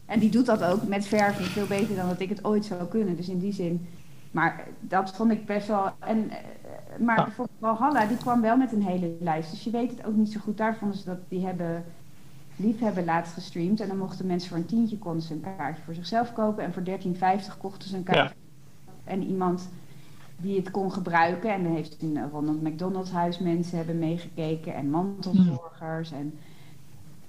[0.05, 2.85] En die doet dat ook met verven veel beter dan dat ik het ooit zou
[2.85, 3.15] kunnen.
[3.15, 3.87] Dus in die zin...
[4.31, 5.91] Maar dat vond ik best wel...
[5.99, 9.51] En, uh, maar bijvoorbeeld Valhalla, die kwam wel met een hele lijst.
[9.51, 10.57] Dus je weet het ook niet zo goed.
[10.57, 11.17] Daar vonden ze dat...
[11.27, 11.83] Die hebben
[12.55, 13.79] liefhebben laatst gestreamd.
[13.79, 16.63] En dan mochten mensen voor een tientje konden ze een kaartje voor zichzelf kopen.
[16.63, 18.35] En voor 13,50 kochten ze een kaartje
[19.07, 19.69] en iemand
[20.37, 21.53] die het kon gebruiken.
[21.53, 26.33] En dan heeft een Ronald McDonald's huis mensen hebben meegekeken en mantelzorgers en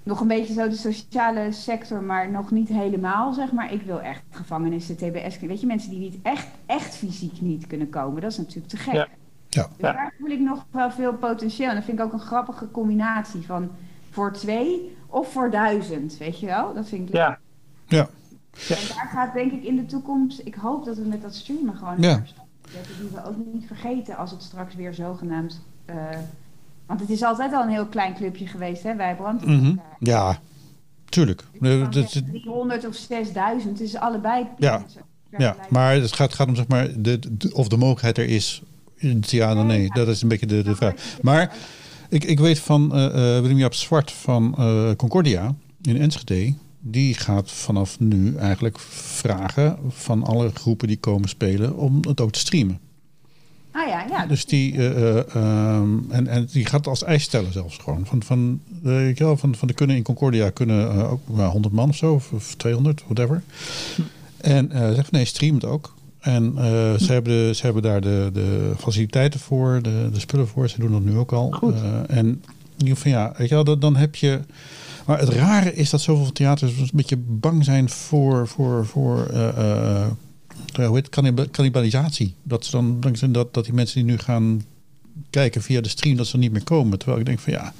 [0.03, 3.73] nog een beetje zo de sociale sector, maar nog niet helemaal, zeg maar.
[3.73, 5.39] Ik wil echt gevangenissen, TBS.
[5.39, 8.77] Weet je, mensen die niet echt, echt fysiek niet kunnen komen, dat is natuurlijk te
[8.77, 8.93] gek.
[8.93, 9.07] Ja.
[9.49, 9.67] Ja.
[9.67, 11.69] Dus daar voel ik nog wel veel potentieel.
[11.69, 13.69] En dat vind ik ook een grappige combinatie van
[14.09, 16.73] voor twee of voor duizend, weet je wel?
[16.73, 17.23] Dat vind ik leuk.
[17.23, 17.39] Ja.
[17.87, 18.09] Ja.
[18.53, 18.75] Ja.
[18.75, 21.75] En daar gaat denk ik in de toekomst, ik hoop dat we met dat streamen
[21.75, 22.23] gewoon ja.
[22.69, 25.61] zetten, die we ook niet vergeten als het straks weer zogenaamd...
[25.89, 25.95] Uh,
[26.85, 29.45] want het is altijd al een heel klein clubje geweest, hè, wij brand.
[29.45, 30.39] Mm Ja,
[31.05, 31.43] tuurlijk.
[31.59, 34.47] Dus dat, 300 of 6000, is allebei...
[34.57, 34.85] Ja,
[35.37, 37.19] ja maar het gaat, gaat om zeg maar de,
[37.53, 38.61] of de mogelijkheid er is.
[39.21, 40.93] Ja, dan nee, dat is een beetje de, de vraag.
[41.21, 41.55] Maar
[42.09, 46.53] ik, ik weet van uh, uh, Willem-Jaap Zwart van uh, Concordia in Enschede
[46.91, 52.31] die gaat vanaf nu eigenlijk vragen van alle groepen die komen spelen om het ook
[52.31, 52.79] te streamen.
[53.71, 54.25] Ah ja, ja.
[54.25, 55.17] Dus die, uh,
[56.09, 58.05] en, en die gaat als eis stellen zelfs gewoon.
[58.05, 61.89] Van, van, uh, wel, van, van de kunnen in Concordia kunnen ook uh, 100 man
[61.89, 63.43] of zo, of, of 200, whatever.
[64.37, 65.93] En uh, zegt nee, stream het ook.
[66.19, 66.53] En
[66.99, 70.69] ze, hebben de, ze hebben daar de, de faciliteiten voor, de, de spullen voor.
[70.69, 71.59] Ze doen dat nu ook al.
[71.63, 72.43] Uh, en
[72.79, 74.39] van ja, weet je wel, dan, dan heb je.
[75.09, 80.07] Maar het rare is dat zoveel theaters een beetje bang zijn voor, voor, voor uh,
[80.75, 81.09] hoe heet
[81.51, 82.33] cannibalisatie.
[82.43, 82.99] Dat, ze dan
[83.31, 84.61] dat, dat die mensen die nu gaan
[85.29, 86.97] kijken via de stream, dat ze niet meer komen.
[86.97, 87.73] Terwijl ik denk van ja.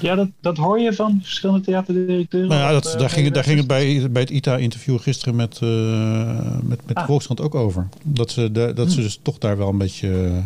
[0.00, 2.48] Ja, dat, dat hoor je van verschillende theaterdirecteuren.
[2.48, 6.56] Nou ja, dat, daar, ging, daar ging het bij, bij het ITA-interview gisteren met, uh,
[6.62, 7.06] met, met ah.
[7.06, 7.88] Volkskrant ook over.
[8.02, 10.42] Dat ze, de, dat ze dus toch daar wel een beetje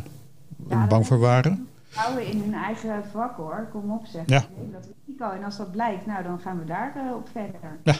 [0.69, 1.67] ja, bang voor waren.
[1.95, 4.23] Houden in hun eigen vak hoor, kom op zeg.
[4.27, 4.45] Ja.
[4.73, 5.31] Dat risico.
[5.31, 7.79] En als dat blijkt, nou dan gaan we daar uh, op verder.
[7.83, 7.95] Ja.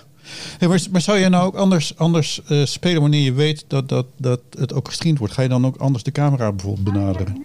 [0.59, 3.89] Hey, maar, maar, zou je nou ook anders, anders uh, spelen wanneer je weet dat,
[3.89, 5.35] dat, dat het ook gestreamd wordt?
[5.35, 7.33] Ga je dan ook anders de camera bijvoorbeeld benaderen?
[7.33, 7.45] Nou,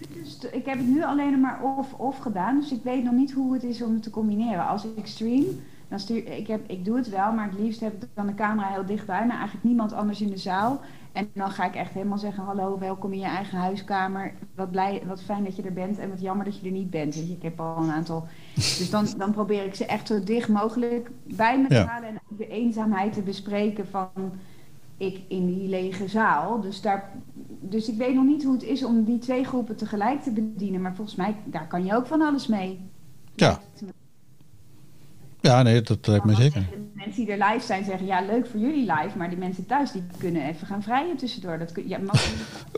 [0.51, 2.59] ik heb het nu alleen maar off-off gedaan.
[2.59, 4.67] Dus ik weet nog niet hoe het is om het te combineren.
[4.67, 5.45] Als ik stream,
[5.88, 8.33] dan stuur ik, heb, ik doe het wel, maar het liefst heb ik dan de
[8.33, 10.81] camera heel dichtbij, maar eigenlijk niemand anders in de zaal.
[11.12, 14.34] En dan ga ik echt helemaal zeggen: Hallo, welkom in je eigen huiskamer.
[14.56, 16.89] Wat, blij, wat fijn dat je er bent en wat jammer dat je er niet
[16.89, 17.15] bent.
[17.15, 18.28] ik heb al een aantal.
[18.56, 22.19] Dus dan, dan probeer ik ze echt zo dicht mogelijk bij me te halen en
[22.28, 24.10] de eenzaamheid te bespreken van
[24.98, 26.62] ik in die lege zaal.
[26.62, 27.12] Dus, daar,
[27.60, 30.82] dus ik weet nog niet hoe het is om die twee groepen tegelijk te bedienen.
[30.82, 32.89] Maar volgens mij, daar kan je ook van alles mee.
[33.36, 33.60] Ja.
[35.49, 36.62] Ja, nee, dat lijkt me zeker.
[36.71, 39.17] De mensen die er live zijn zeggen, ja, leuk voor jullie live.
[39.17, 41.57] Maar die mensen thuis, die kunnen even gaan vrijen tussendoor.
[41.57, 41.99] Dat kun, ja,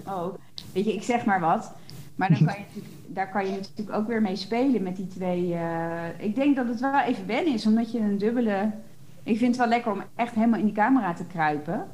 [0.06, 0.34] oh,
[0.74, 1.74] weet je, ik zeg maar wat.
[2.16, 2.82] Maar dan kan je
[3.14, 5.48] daar kan je natuurlijk ook weer mee spelen met die twee.
[5.48, 8.72] Uh, ik denk dat het wel even wennen is, omdat je een dubbele...
[9.24, 11.88] Ik vind het wel lekker om echt helemaal in die camera te kruipen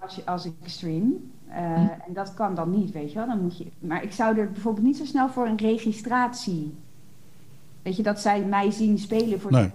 [0.00, 1.30] als, je, als ik stream.
[1.48, 3.26] Uh, en dat kan dan niet, weet je wel.
[3.26, 6.74] Dan moet je, maar ik zou er bijvoorbeeld niet zo snel voor een registratie.
[7.86, 9.70] Weet je, dat zij mij zien spelen voor nee.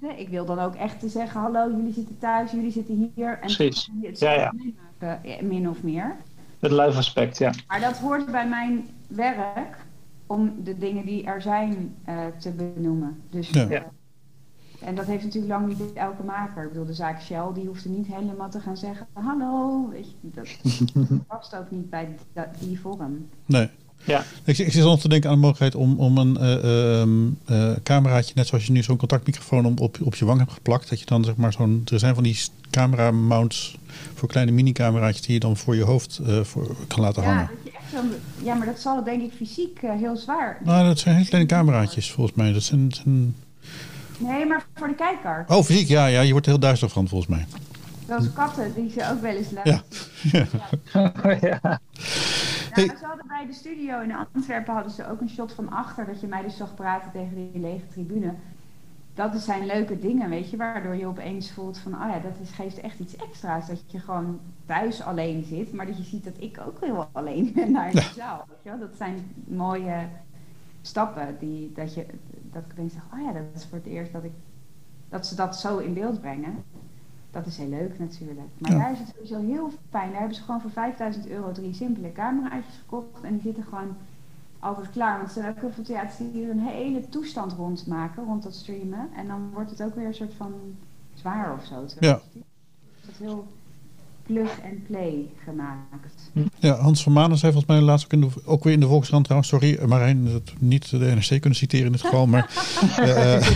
[0.00, 0.18] mensen.
[0.18, 3.38] Ik wil dan ook echt te zeggen: hallo, jullie zitten thuis, jullie zitten hier.
[3.38, 3.90] En Precies.
[4.02, 4.52] Het ja, ja.
[4.98, 6.16] Maken, min of meer.
[6.58, 7.52] Het live aspect, ja.
[7.66, 9.76] Maar dat hoort bij mijn werk
[10.26, 13.22] om de dingen die er zijn uh, te benoemen.
[13.30, 13.68] Dus ja.
[13.70, 13.80] Uh,
[14.80, 16.62] en dat heeft natuurlijk lang niet elke maker.
[16.62, 19.06] Ik bedoel, de zaak Shell, die hoeft er niet helemaal te gaan zeggen...
[19.12, 20.48] hallo, weet je, dat
[21.26, 22.14] past ook niet bij
[22.58, 23.28] die vorm.
[23.46, 23.70] Nee.
[24.04, 24.24] Ja.
[24.44, 28.32] Ik, ik zit nog te denken aan de mogelijkheid om, om een uh, uh, cameraatje,
[28.36, 31.06] net zoals je nu zo'n contactmicrofoon op, op, op je wang hebt geplakt, dat je
[31.06, 31.82] dan zeg maar zo'n.
[31.92, 32.38] Er zijn van die
[32.70, 33.78] camera mounts
[34.14, 37.50] voor kleine mini-cameraatjes die je dan voor je hoofd uh, voor, kan laten ja, hangen.
[37.64, 40.58] Dat je echt zo, ja, maar dat zal denk ik fysiek heel zwaar.
[40.64, 42.52] Nou, dat zijn hele kleine cameraatjes volgens mij.
[42.52, 43.34] Dat zijn, zijn
[44.18, 45.44] Nee, maar voor de kijker.
[45.48, 46.20] Oh, fysiek, ja, ja.
[46.20, 47.46] Je wordt er heel duister van, volgens mij.
[48.06, 49.82] Zoals katten, die ze ook wel eens laten.
[50.32, 50.46] Ja.
[50.92, 51.38] ja.
[51.62, 51.80] ja.
[52.74, 52.96] Hey.
[52.98, 56.20] ze hadden bij de studio in Antwerpen hadden ze ook een shot van achter, dat
[56.20, 58.34] je mij dus zag praten tegen die lege tribune.
[59.14, 62.50] Dat zijn leuke dingen, weet je, waardoor je opeens voelt van, oh ja, dat is,
[62.50, 63.66] geeft echt iets extra's.
[63.66, 67.52] Dat je gewoon thuis alleen zit, maar dat je ziet dat ik ook heel alleen
[67.54, 68.44] ben naar de zaal.
[68.48, 68.78] Weet je wel?
[68.78, 70.08] Dat zijn mooie
[70.80, 72.06] stappen die, dat, je,
[72.52, 74.32] dat ik denk, oh ja, dat is voor het eerst dat, ik,
[75.08, 76.64] dat ze dat zo in beeld brengen.
[77.32, 78.48] Dat is heel leuk natuurlijk.
[78.58, 78.78] Maar Ja.
[78.78, 80.10] daar is het sowieso heel fijn.
[80.10, 83.22] Daar hebben ze gewoon voor 5000 euro drie simpele cameraatjes gekocht.
[83.22, 83.96] En die zitten gewoon
[84.58, 85.16] altijd klaar.
[85.16, 88.54] Want er zijn ook heel veel theaters die hier een hele toestand rondmaken, rond dat
[88.54, 89.08] streamen.
[89.16, 90.52] En dan wordt het ook weer een soort van
[91.14, 91.84] zwaar of zo.
[92.00, 92.20] Ja.
[93.00, 93.46] Het is heel
[94.22, 96.30] plug and play gemaakt.
[96.58, 98.86] Ja, Hans van Manen zei volgens mij laatst ook, in de, ook weer in de
[98.86, 102.46] Volkskrant trouwens, sorry Marijn, dat niet de NRC kunnen citeren in dit geval, maar
[102.96, 103.46] eh,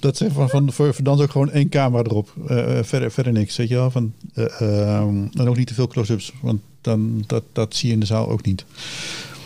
[0.00, 2.78] dat, dat, dat ze van, van voor, voor dans ook gewoon één camera erop, eh,
[2.82, 6.32] verder, verder niks, weet je wel, van, eh, ehm, en ook niet te veel close-ups,
[6.40, 8.64] want dan, dat, dat zie je in de zaal ook niet.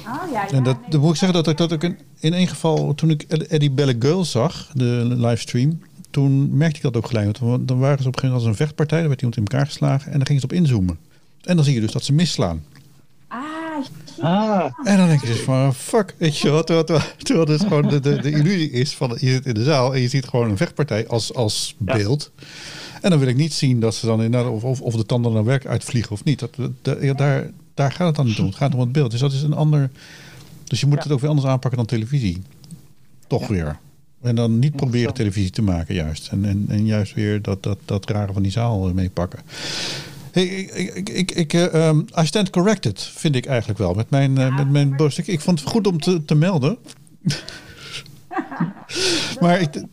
[0.07, 0.51] Oh ja, ja.
[0.51, 3.11] En dat, dan moet ik zeggen dat ik dat ook in, in één geval, toen
[3.11, 7.39] ik Eddie Belle Girl zag, de livestream, toen merkte ik dat ook gelijk.
[7.39, 9.45] Want dan waren ze op een gegeven moment als een vechtpartij, dan werd iemand in
[9.45, 10.99] elkaar geslagen en dan gingen ze op inzoomen.
[11.43, 12.63] En dan zie je dus dat ze misslaan.
[14.23, 17.61] Ah, En dan denk je dus van, fuck, weet je wat, terwijl, terwijl, terwijl het
[17.63, 20.27] gewoon de, de, de illusie is van, je zit in de zaal en je ziet
[20.29, 21.97] gewoon een vechtpartij als, als Ja.
[21.97, 22.31] beeld.
[23.01, 25.33] En dan wil ik niet zien dat ze dan inderdaad, of, of, of de tanden
[25.33, 26.39] naar werk uitvliegen of niet.
[26.39, 26.51] Dat,
[26.83, 28.47] dat- ja, daar, daar gaat het dan niet om.
[28.47, 29.11] Het gaat om het beeld.
[29.11, 29.91] Dus dat is een ander,
[30.65, 31.03] dus je moet Ja.
[31.03, 32.43] het ook weer anders aanpakken dan televisie.
[33.27, 33.79] Toch weer.
[34.23, 36.29] En dan niet proberen televisie te maken juist.
[36.29, 39.39] En, en, en juist weer dat, dat, dat rare van die zaal meepakken.
[40.33, 43.95] Hey, ik, ik, ik, ik, eh, um, I stand corrected, vind ik eigenlijk wel.
[43.95, 45.19] Met mijn, eh, met mijn boos.
[45.19, 46.79] Ik, ik vond het goed om te, te melden.
[49.41, 49.85] maar ik,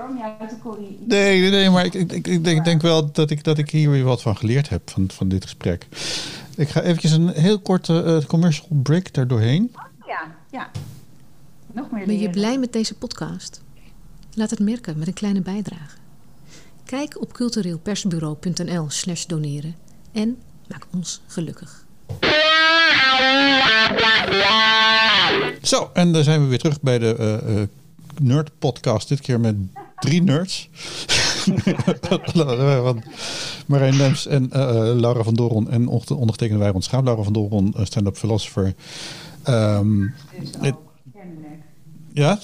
[0.00, 1.06] om jou te corrigeren.
[1.06, 3.70] nee, nee, nee, maar ik, ik, ik, ik denk, denk wel dat ik, dat ik
[3.70, 5.86] hier weer wat van geleerd heb van, van dit gesprek.
[6.56, 9.70] Ik ga eventjes een heel korte uh, commercial break daardoorheen.
[9.74, 10.70] Oh, ja, ja.
[11.72, 13.60] Nog meer Ben je blij met deze podcast?
[14.34, 15.96] Laat het merken met een kleine bijdrage.
[16.92, 19.74] Kijk op cultureelpersbureau.nl slash doneren
[20.12, 20.36] en
[20.68, 21.84] maak ons gelukkig.
[25.62, 27.62] Zo, en dan zijn we weer terug bij de uh, uh,
[28.20, 29.08] Nerd Podcast.
[29.08, 29.56] Dit keer met
[29.96, 30.68] drie nerds.
[33.66, 34.50] Marijn Lems en uh,
[34.94, 37.04] Laura van Doron en ondergetekende wij rond Schaap.
[37.04, 38.74] Laura van Doron, stand-up philosopher.
[39.48, 40.14] Um,
[40.58, 40.74] het,
[42.12, 42.38] ja,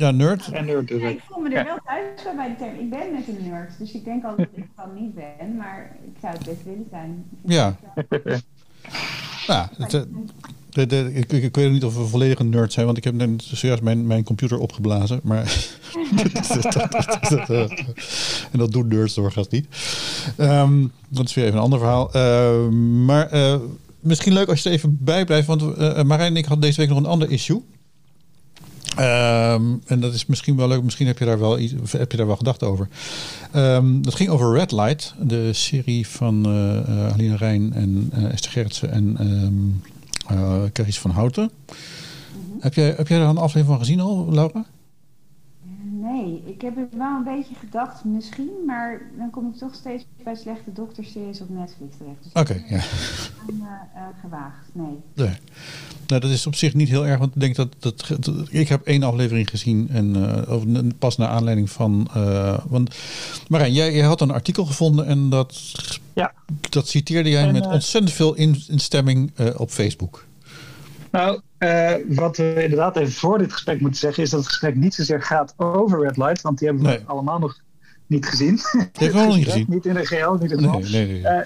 [0.00, 0.52] ja, nerd.
[0.88, 2.78] Dus ik voel me er wel thuis bij de term.
[2.78, 5.56] Ik ben met een nerd, dus ik denk al dat ik het dan niet ben,
[5.56, 7.24] maar ik zou het best willen zijn.
[7.44, 7.76] Ja.
[9.46, 10.06] ja, het,
[10.70, 13.14] de, de, ik, ik, weet niet of we volledig een nerd zijn, want ik heb
[13.14, 15.20] net zojuist mijn, mijn computer opgeblazen.
[15.22, 15.68] Maar
[18.52, 19.66] en dat doet nerds doorgaans niet.
[20.38, 22.16] Um, dat is weer even een ander verhaal.
[22.16, 22.68] Uh,
[23.04, 23.56] maar uh,
[24.00, 26.80] misschien leuk als je er even bij blijft, want uh, Marijn en ik hadden deze
[26.80, 27.62] week nog een ander issue.
[28.98, 30.82] Um, en dat is misschien wel leuk.
[30.82, 32.88] Misschien heb je daar wel, iets, heb je daar wel gedacht over.
[33.56, 38.52] Um, dat ging over Red Light, de serie van uh, Aline Rijn en uh, Esther
[38.52, 39.82] Gerritsen en um,
[40.32, 41.50] uh, van Houten.
[41.66, 41.70] Mm
[42.50, 42.56] -hmm.
[42.60, 44.64] heb, jij, heb jij daar een aflevering van gezien al, Laura?
[46.20, 50.04] Nee, ik heb het wel een beetje gedacht, misschien, maar dan kom ik toch steeds
[50.24, 52.22] bij slechte dokterseries op Netflix terecht.
[52.22, 52.76] Dus Oké, okay, ja.
[52.76, 52.82] Uh,
[53.56, 54.96] uh, gewaagd, nee.
[55.14, 55.36] nee.
[56.06, 58.68] Nou, dat is op zich niet heel erg, want ik denk dat, dat, dat ik
[58.68, 62.08] heb één aflevering gezien en uh, pas naar aanleiding van,
[62.68, 62.96] want
[63.48, 65.72] Marijn, jij, jij had een artikel gevonden en dat,
[66.12, 66.32] ja.
[66.70, 70.26] dat citeerde jij en, met ontzettend veel in, instemming op Facebook.
[71.10, 74.74] Nou, uh, wat we inderdaad even voor dit gesprek moeten zeggen, is dat het gesprek
[74.74, 77.02] niet zozeer gaat over Red Light, want die hebben we nee.
[77.06, 77.60] allemaal nog
[78.06, 78.54] niet gezien.
[78.72, 79.66] Die hebben we nog niet gezien.
[79.68, 81.20] niet in de geheel, niet in de nee, nee, nee.
[81.20, 81.40] Uh,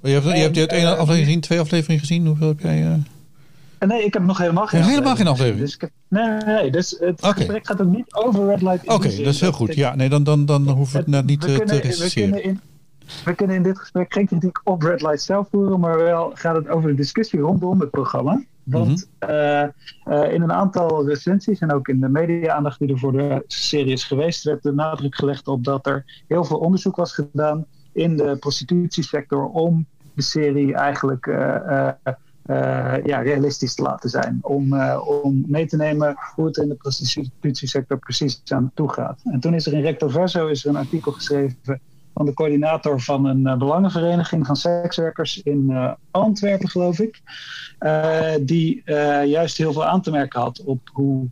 [0.00, 2.26] je hebt, je hebt, je hebt één aflevering gezien, twee afleveringen gezien.
[2.26, 2.82] Hoeveel heb jij?
[2.82, 3.88] Uh...
[3.88, 5.60] Nee, ik heb nog helemaal geen ja, Helemaal geen aflevering?
[5.60, 7.32] Dus heb, nee, nee, dus het okay.
[7.32, 8.82] gesprek gaat ook niet over Red Light.
[8.82, 9.74] Oké, okay, dat is heel goed.
[9.74, 12.60] Ja, nee, dan, dan, dan hoeven we het niet te, te recenseren.
[13.24, 16.56] We kunnen in dit gesprek geen kritiek op Red Light zelf voeren, maar wel gaat
[16.56, 18.42] het over de discussie rondom het programma.
[18.70, 19.30] Want mm -hmm.
[19.30, 19.68] uh,
[20.06, 23.92] uh, in een aantal recensies en ook in de media-aandacht die er voor de serie
[23.92, 28.16] is geweest, werd de nadruk gelegd op dat er heel veel onderzoek was gedaan in
[28.16, 31.88] de prostitutiesector om de serie eigenlijk uh,
[33.04, 34.38] ja, realistisch te laten zijn.
[34.42, 39.20] Om, om mee te nemen hoe het in de prostitutiesector precies aan toe gaat.
[39.24, 41.80] En toen is er in Recto Verso is er een artikel geschreven
[42.14, 47.20] van de coördinator van een uh, belangenvereniging van sekswerkers in uh, Antwerpen, geloof ik.
[47.80, 48.82] Uh, die
[49.24, 51.28] juist heel veel aan te merken had op hoe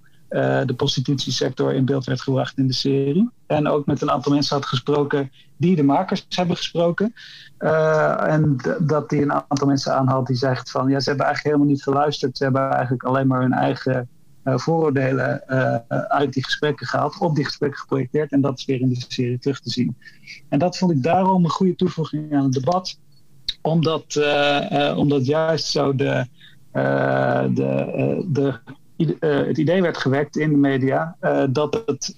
[0.67, 3.31] de prostitutiesector in beeld werd gebracht in de serie.
[3.47, 7.15] En ook met een aantal mensen had gesproken die de makers hebben gesproken.
[7.59, 11.75] en dat die een aantal mensen aanhaalt die zegt van ja, ze hebben eigenlijk helemaal
[11.75, 12.37] niet geluisterd.
[12.37, 14.09] Ze hebben eigenlijk alleen maar hun eigen
[14.55, 15.77] vooroordelen uh,
[16.09, 18.33] uit die gesprekken gehaald, op die gesprekken geprojecteerd.
[18.33, 19.97] En dat is weer in de serie terug te zien.
[20.49, 22.99] En dat vond ik daarom een goede toevoeging aan het debat.
[23.63, 26.27] Omdat, uh, omdat juist zo de,
[27.53, 28.59] de, de,
[29.21, 31.17] het idee werd gewekt in de media
[31.51, 32.15] dat, het,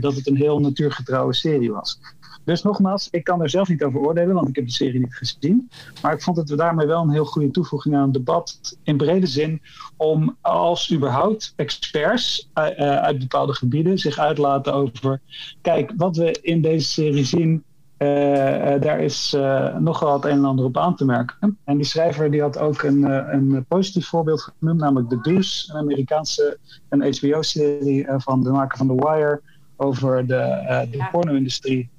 [0.00, 2.00] dat het een heel natuurgetrouwe serie was.
[2.44, 5.14] Dus nogmaals, ik kan er zelf niet over oordelen, want ik heb de serie niet
[5.14, 5.70] gezien.
[6.02, 9.26] Maar ik vond het daarmee wel een heel goede toevoeging aan het debat in brede
[9.26, 9.62] zin.
[9.96, 15.20] Om als überhaupt experts uit, uh, uit bepaalde gebieden zich uitlaten over.
[15.60, 17.64] Kijk, wat we in deze serie zien.
[17.98, 19.36] Uh, uh, daar is
[19.78, 21.58] nogal het een en ander op aan te merken.
[21.64, 23.02] En die schrijver die had ook een,
[23.34, 28.86] een positief voorbeeld genoemd, namelijk The Deuce, een Amerikaanse een HBO-serie van de maker van
[28.86, 29.40] The Wire
[29.76, 31.90] over de, de porno-industrie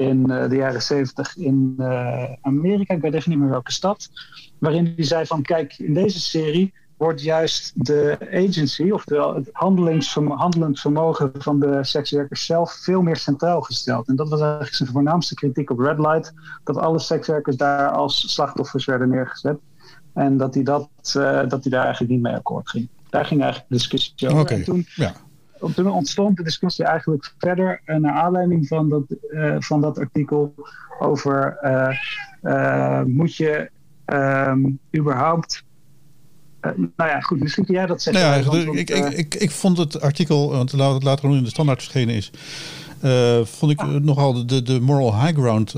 [0.00, 2.94] in uh, de jaren zeventig in uh, Amerika.
[2.94, 4.10] Ik weet even niet meer welke stad.
[4.58, 10.80] Waarin hij zei van kijk, in deze serie wordt juist de agency, oftewel het handelend
[10.80, 14.08] vermogen van de sekswerkers zelf veel meer centraal gesteld.
[14.08, 16.32] En dat was eigenlijk zijn voornaamste kritiek op Red Light.
[16.64, 19.58] Dat alle sekswerkers daar als slachtoffers werden neergezet.
[20.14, 22.88] En dat hij, dat, uh, dat hij daar eigenlijk niet mee akkoord ging.
[23.10, 24.40] Daar ging eigenlijk de discussie over.
[24.40, 24.56] Okay.
[24.56, 25.12] En toen, ja
[25.74, 30.54] toen ontstond de discussie eigenlijk verder uh, naar aanleiding van dat, uh, van dat artikel
[30.98, 31.58] over
[32.42, 33.70] uh, moet je
[34.06, 35.64] um, überhaupt.
[36.60, 38.22] nou ja, goed, misschien kun jij dat zeggen.
[38.22, 41.48] Nou ja, want, ik, ik, ik, ik vond het artikel, want later nog in de
[41.48, 42.30] standaard verschenen is,
[43.50, 45.74] vond ik nogal de, de moral high ground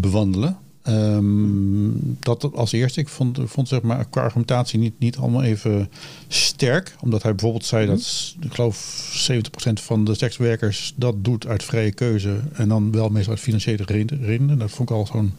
[0.00, 0.58] bewandelen.
[0.88, 3.00] Um, dat als eerste.
[3.00, 5.90] Ik vond, vond zeg maar, qua argumentatie niet, niet allemaal even
[6.28, 6.96] sterk.
[7.00, 9.28] Omdat hij bijvoorbeeld zei dat, ik geloof,
[9.70, 12.40] 70% van de sekswerkers dat doet uit vrije keuze.
[12.52, 13.84] En dan wel meestal uit financiële
[14.20, 14.58] redenen.
[14.58, 15.32] Dat vond ik al zo'n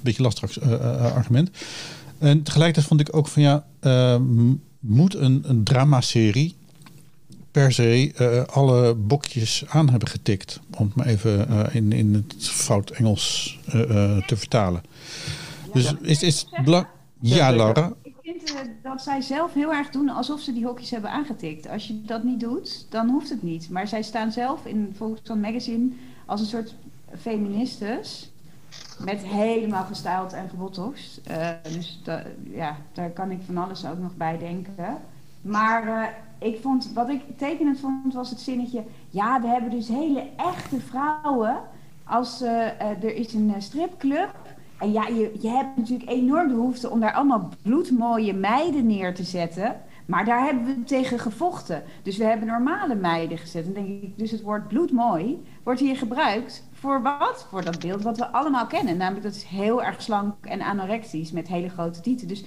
[0.00, 1.50] beetje lastig uh, argument.
[2.18, 4.16] En tegelijkertijd vond ik ook van ja, uh,
[4.80, 6.54] moet een, een dramaserie
[7.50, 10.60] per se uh, alle bokjes aan hebben getikt.
[10.76, 14.82] Om het maar even uh, in, in het fout Engels uh, te vertalen.
[15.72, 16.86] Dus is, is het
[17.20, 17.92] Ja, Laura.
[18.02, 21.68] Ik vind dat zij zelf heel erg doen alsof ze die hokjes hebben aangetikt.
[21.68, 23.70] Als je dat niet doet, dan hoeft het niet.
[23.70, 25.88] Maar zij staan zelf in volgens van magazine
[26.26, 26.74] als een soort
[27.18, 28.30] feministes.
[28.98, 31.20] Met helemaal gestyled en gebotoxed.
[31.62, 34.98] dus da, ja, daar kan ik van alles ook nog bij denken.
[35.40, 38.82] Maar ik vond, wat ik tekenend vond, was het zinnetje...
[39.10, 41.56] Ja, we hebben dus hele echte vrouwen.
[42.04, 44.34] Als uh, er is een eh, stripclub...
[44.78, 49.24] En ja, je, je hebt natuurlijk enorm behoefte om daar allemaal bloedmooie meiden neer te
[49.24, 49.76] zetten.
[50.06, 51.82] Maar daar hebben we tegen gevochten.
[52.02, 53.66] Dus we hebben normale meiden gezet.
[53.66, 57.46] En denk ik, dus het woord bloedmooi wordt hier gebruikt voor wat?
[57.48, 58.96] Voor dat beeld wat we allemaal kennen.
[58.96, 62.28] Namelijk dat is heel erg slank en anorectisch met hele grote tieten.
[62.28, 62.44] Dus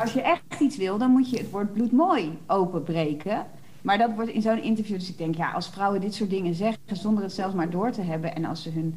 [0.00, 3.46] als je echt iets wil, dan moet je het woord bloedmooi openbreken.
[3.82, 4.98] Maar dat wordt in zo'n interview.
[4.98, 7.90] Dus ik denk, ja, als vrouwen dit soort dingen zeggen zonder het zelfs maar door
[7.90, 8.34] te hebben.
[8.34, 8.94] En als ze hun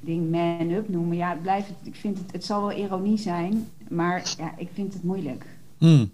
[0.00, 3.68] ding man-up noemen, ja, blijft het, ik vind het, het zal wel ironie zijn.
[3.88, 5.46] Maar ja, ik vind het moeilijk.
[5.78, 6.10] Hmm.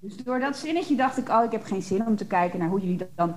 [0.00, 2.68] Dus door dat zinnetje dacht ik, oh, ik heb geen zin om te kijken naar
[2.68, 3.34] hoe jullie dat dan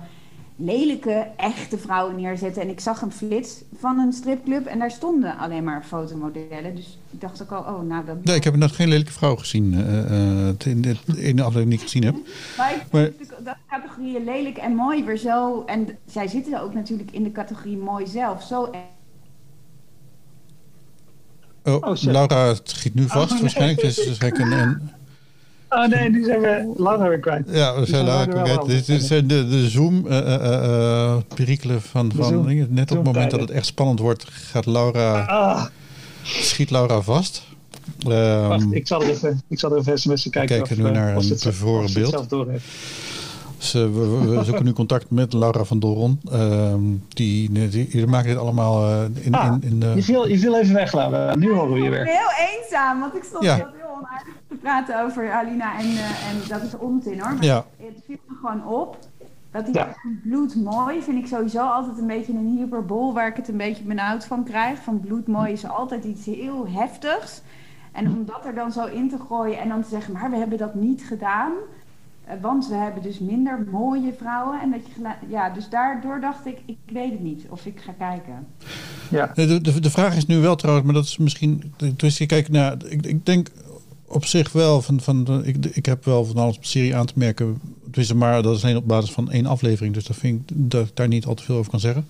[0.60, 2.62] lelijke, echte vrouwen neerzetten.
[2.62, 6.74] En ik zag een flits van een stripclub en daar stonden alleen maar fotomodellen.
[6.74, 8.24] Dus ik dacht ook al, oh, nou dat...
[8.24, 11.78] Nee, ik heb nog geen lelijke vrouw gezien uh, in, de, in de aflevering die
[11.78, 12.16] ik gezien heb.
[12.56, 13.10] Maar ik maar...
[13.44, 15.62] dat categorieën lelijk en mooi weer zo...
[15.64, 18.42] En zij zitten ook natuurlijk in de categorie mooi zelf.
[18.42, 18.70] Zo
[21.62, 23.82] Oh, oh Laura schiet nu vast oh, waarschijnlijk.
[23.82, 24.90] Het is waarschijnlijk een, een
[25.68, 27.48] Oh nee, die zijn we langer weer kwijt.
[27.50, 28.86] Ja, we zijn langer kwijt.
[28.86, 32.66] Dit zijn de, de Zoom-perikelen uh, uh, van, van dingen.
[32.70, 35.64] Net op het moment dat het echt spannend wordt, gaat Laura, ah.
[36.22, 37.46] schiet Laura vast.
[38.06, 40.56] Um, Wacht, ik zal er even, ik zal er even sms'en kijken.
[40.56, 42.28] Kijken nu naar een tevoren beeld.
[43.58, 46.20] Dus, uh, we, we, zoeken nu contact met Laura van Doron.
[46.32, 46.74] Uh,
[47.08, 49.92] die, die, die, maken dit allemaal uh, in, ah, in, in de...
[49.94, 51.34] je, viel, je viel even weg, Laura.
[51.34, 52.04] Nu horen we je weer.
[52.04, 53.54] Heel eenzaam, want ik stond ja.
[53.54, 55.78] heel onaardig te praten over Alina.
[55.78, 57.34] En, uh, en dat is onzin hoor.
[57.34, 57.64] Maar ja.
[57.76, 58.98] het viel me gewoon op.
[59.50, 59.96] Dat die ja.
[60.22, 64.24] bloedmooi vind ik sowieso altijd een beetje een hyperbol waar ik het een beetje benauwd
[64.26, 64.78] van krijg.
[64.78, 67.42] Van bloedmooi is altijd iets heel heftigs.
[67.92, 70.36] En om dat er dan zo in te gooien en dan te zeggen, maar we
[70.36, 71.52] hebben dat niet gedaan.
[72.28, 74.60] Eh, want we hebben dus minder mooie vrouwen.
[74.60, 77.92] En dat je ja, dus daardoor dacht ik, ik weet het niet of ik ga
[77.92, 78.46] kijken.
[79.10, 79.32] Ja.
[79.34, 81.72] De, de, de vraag is nu wel trouwens, maar dat is misschien.
[81.96, 82.76] Dus je kijkt naar.
[82.86, 83.48] Ik, ik denk
[84.06, 85.00] op zich wel van.
[85.00, 87.60] van ik, ik heb wel van alles op serie aan te merken.
[87.84, 89.94] Dus maar dat is alleen op basis van één aflevering.
[89.94, 92.06] Dus dat vind ik dat ik daar niet al te veel over kan zeggen.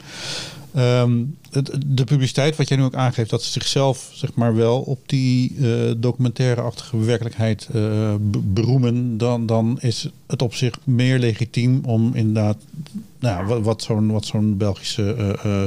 [0.77, 1.38] Um,
[1.87, 5.55] de publiciteit, wat jij nu ook aangeeft, dat ze zichzelf zeg maar wel op die
[5.57, 12.57] uh, documentaire-achtige werkelijkheid uh, beroemen, dan, dan is het op zich meer legitiem om inderdaad,
[13.19, 15.65] nou, wat, wat zo'n wat zo'n Belgische uh,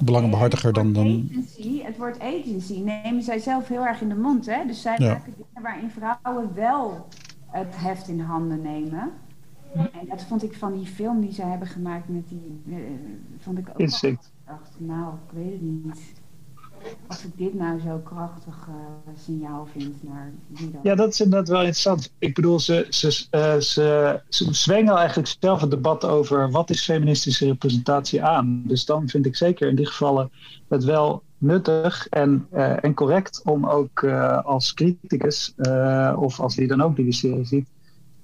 [0.00, 0.92] belangenbehartiger dan.
[0.92, 1.28] dan...
[1.30, 4.46] Agency, het woord agency nemen zij zelf heel erg in de mond.
[4.46, 4.66] Hè?
[4.66, 5.08] Dus zij ja.
[5.08, 7.06] maken dingen waarin vrouwen wel
[7.46, 9.10] het heft in handen nemen.
[9.74, 12.60] En dat vond ik van die film die ze hebben gemaakt met die.
[12.66, 12.76] Uh,
[13.38, 13.78] vond ik ook.
[14.48, 16.16] Dacht, nou, ik weet het niet.
[17.06, 18.74] Als ik dit nou zo krachtig uh,
[19.16, 22.12] signaal vind naar wie Ja, dat is inderdaad wel interessant.
[22.18, 23.56] Ik bedoel, ze, ze, uh,
[24.28, 28.62] ze, zwengen eigenlijk zelf het debat over wat is feministische representatie aan.
[28.66, 30.30] Dus dan vind ik zeker in die gevallen
[30.68, 34.04] het wel nuttig en, uh, en correct om ook
[34.44, 35.54] als criticus,
[36.16, 37.68] of als die dan ook die serie ziet,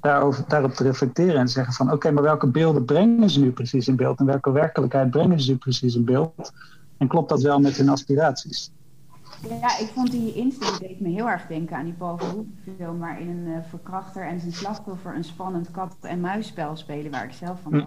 [0.04, 3.88] daarover, daarop te reflecteren en zeggen van oké, maar welke beelden brengen ze nu precies
[3.88, 6.52] in beeld en welke werkelijkheid brengen ze nu precies in beeld
[6.96, 8.70] en klopt dat wel met hun aspiraties?
[9.48, 12.98] Ja, ik vond die instinct deed me heel erg denken aan die Paul Verhoeven film
[12.98, 17.32] waarin een uh, verkrachter en zijn slachtoffer een spannend kat- en muisspel spelen waar ik
[17.32, 17.84] zelf van hm.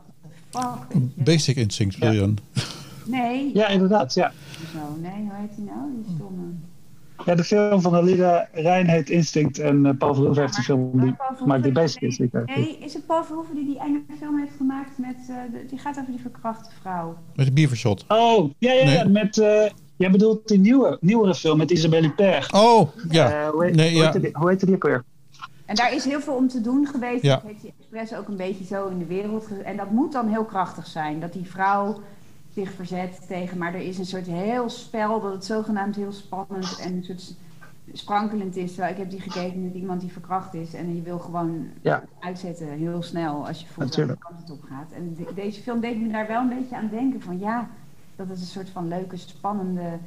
[0.50, 1.02] fuck.
[1.16, 2.34] Basic Instinct, William.
[2.52, 2.62] Ja.
[3.06, 3.52] Nee.
[3.54, 4.32] Ja, inderdaad, ja.
[4.72, 5.92] Zo, nee, hoe heet hij nou?
[5.96, 6.44] Die stomme...
[7.26, 11.02] Ja, de film van Alida Rijn heet Instinct en uh, Paul Verhoeven heeft een film
[11.02, 11.16] die
[11.46, 12.18] maakt die basic is.
[12.18, 15.80] Nee, is het Paul Verhoeven die die enge film heeft gemaakt met, uh, de, die
[15.80, 17.18] gaat over die verkrachte vrouw.
[17.36, 18.06] Met de bievershot.
[18.08, 19.06] Oh, ja, ja, nee.
[19.06, 19.64] met, uh,
[19.96, 22.54] jij bedoelt die nieuwe, nieuwere film met Isabelle Huppert.
[22.54, 23.50] Oh, ja.
[23.52, 24.04] hoe, heet, nee, hoe, ja.
[24.04, 25.04] Heette die, hoe heette die ook weer?
[25.66, 27.24] En daar is heel veel om te doen geweest.
[27.24, 27.36] Ja.
[27.36, 29.48] Dat heeft die expres ook een beetje zo in de wereld.
[29.64, 31.20] En dat moet dan heel krachtig zijn.
[31.20, 32.00] Dat die vrouw
[32.58, 33.58] zich verzet tegen.
[33.58, 37.36] Maar er is een soort heel spel dat het zogenaamd heel spannend en een soort
[37.94, 38.70] sprankelend is.
[38.70, 40.74] Terwijl ik heb die gekeken met iemand die verkracht is.
[40.74, 41.68] En je wil gewoon
[42.20, 44.92] uitzetten heel snel als je voelt dat de kant op gaat.
[44.92, 47.22] En deze film deed me daar wel een beetje aan denken.
[47.22, 47.70] Van ja,
[48.16, 50.00] dat het een soort van leuke, spannende,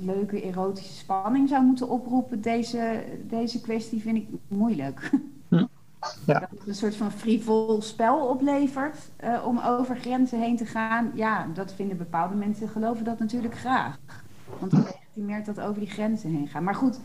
[0.00, 2.40] leuke erotische spanning zou moeten oproepen.
[2.40, 5.10] Deze, deze kwestie vind ik moeilijk.
[6.26, 6.38] Ja.
[6.38, 11.10] Dat het een soort van frivol spel oplevert uh, om over grenzen heen te gaan.
[11.14, 13.98] Ja, dat vinden bepaalde mensen geloven dat natuurlijk graag.
[14.58, 16.64] Want dan legitimeert dat over die grenzen heen gaan.
[16.64, 17.00] Maar goed,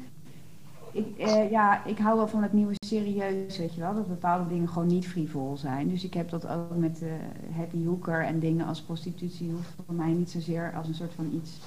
[0.91, 3.93] ik, eh, ja, ik hou wel van het nieuwe serieus, weet je wel.
[3.93, 5.89] Dat bepaalde dingen gewoon niet frivol zijn.
[5.89, 7.12] Dus ik heb dat ook met uh,
[7.56, 11.32] happy hooker en dingen als prostitutie hoeft voor mij niet zozeer als een soort van
[11.34, 11.60] iets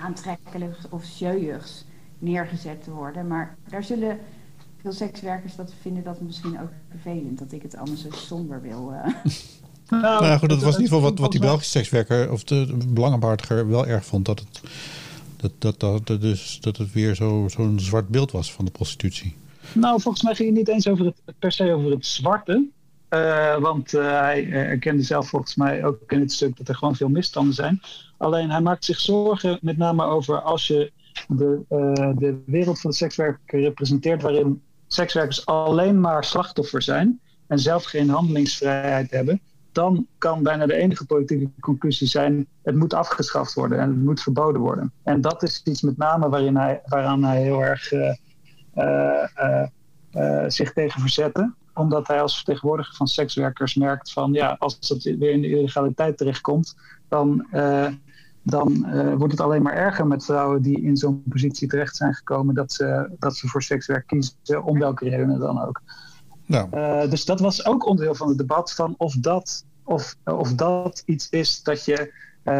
[0.00, 1.84] aantrekkelijks of sjeuigs
[2.18, 3.26] neergezet te worden.
[3.26, 4.18] Maar daar zullen
[4.88, 7.38] veel sekswerkers dat vinden dat misschien ook vervelend.
[7.38, 8.92] Dat ik het allemaal zo somber wil.
[8.92, 9.14] Uh.
[9.90, 12.76] Nou, nou goed, dat was in ieder geval wat, wat die Belgische sekswerker of de
[12.88, 14.26] belangenbehartiger wel erg vond.
[14.26, 14.60] Dat het,
[15.36, 19.36] dat, dat, dat, dat, dus, dat het weer zo'n zwart beeld was van de prostitutie.
[19.72, 22.66] Nou, volgens mij ging het niet eens over het, per se over het zwarte.
[23.10, 26.96] Uh, want uh, hij erkende zelf volgens mij ook in het stuk dat er gewoon
[26.96, 27.80] veel misstanden zijn.
[28.16, 30.92] Alleen hij maakt zich zorgen met name over als je
[31.28, 31.60] de,
[32.18, 38.08] de wereld van de sekswerker representeert waarin sekswerkers alleen maar slachtoffer zijn en zelf geen
[38.08, 39.40] handelingsvrijheid hebben,
[39.72, 44.22] dan kan bijna de enige politieke conclusie zijn: het moet afgeschaft worden en het moet
[44.22, 44.92] verboden worden.
[45.02, 48.14] En dat is iets met name waarin hij, waaraan hij heel erg uh,
[48.76, 49.66] uh,
[50.12, 55.02] uh, zich tegen verzette omdat hij als vertegenwoordiger van sekswerkers merkt van ja, als het
[55.02, 56.76] weer in de illegaliteit terechtkomt,
[57.08, 57.46] dan,
[58.50, 58.86] dan
[59.16, 62.72] wordt het alleen maar erger met vrouwen die in zo'n positie terecht zijn gekomen dat
[62.72, 65.82] ze, dat ze voor sekswerk kiezen, om welke redenen dan ook.
[66.46, 66.68] Nou.
[66.74, 71.02] Uh, dus dat was ook onderdeel van het debat van of dat, of, of dat
[71.06, 72.12] iets is dat je,
[72.44, 72.54] uh,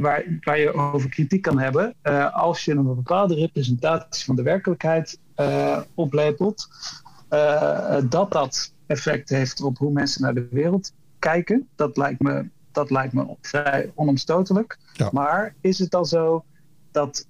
[0.00, 1.94] waar, waar je over kritiek kan hebben.
[2.32, 5.18] Als je een bepaalde representatie van de werkelijkheid
[5.94, 6.68] oplepelt,
[8.08, 11.68] dat dat effect heeft op hoe mensen naar de wereld kijken.
[11.74, 14.78] Dat lijkt me, dat lijkt me vrij onomstotelijk.
[14.92, 15.08] Ja.
[15.12, 16.44] Maar is het dan zo
[16.90, 17.26] dat,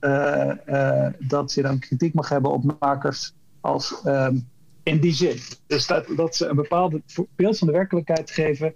[1.18, 4.36] dat je dan kritiek mag hebben op makers als ehm,
[4.82, 5.38] in die zin.
[5.66, 6.94] Dus dat, dat ze een bepaald
[7.36, 8.74] beeld van de werkelijkheid geven.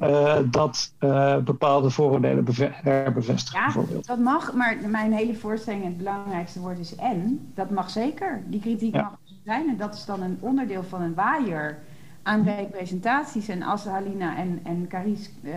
[0.00, 3.60] Uh, dat uh, bepaalde vooroordelen herbevestigen.
[3.60, 4.06] Ja, bijvoorbeeld.
[4.06, 7.50] dat mag, maar mijn hele voorstelling, het belangrijkste woord is en.
[7.54, 8.42] Dat mag zeker.
[8.46, 9.68] Die kritiek mag zijn.
[9.68, 11.78] En dat is dan een onderdeel van een waaier
[12.22, 13.48] aan representaties.
[13.48, 15.54] En als Halina en, en Caries uh,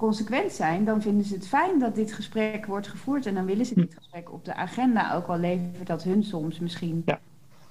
[0.00, 3.26] consequent zijn, dan vinden ze het fijn dat dit gesprek wordt gevoerd.
[3.26, 5.14] En dan willen ze dit gesprek op de agenda.
[5.14, 7.02] Ook al levert dat hun soms misschien.
[7.04, 7.20] Ja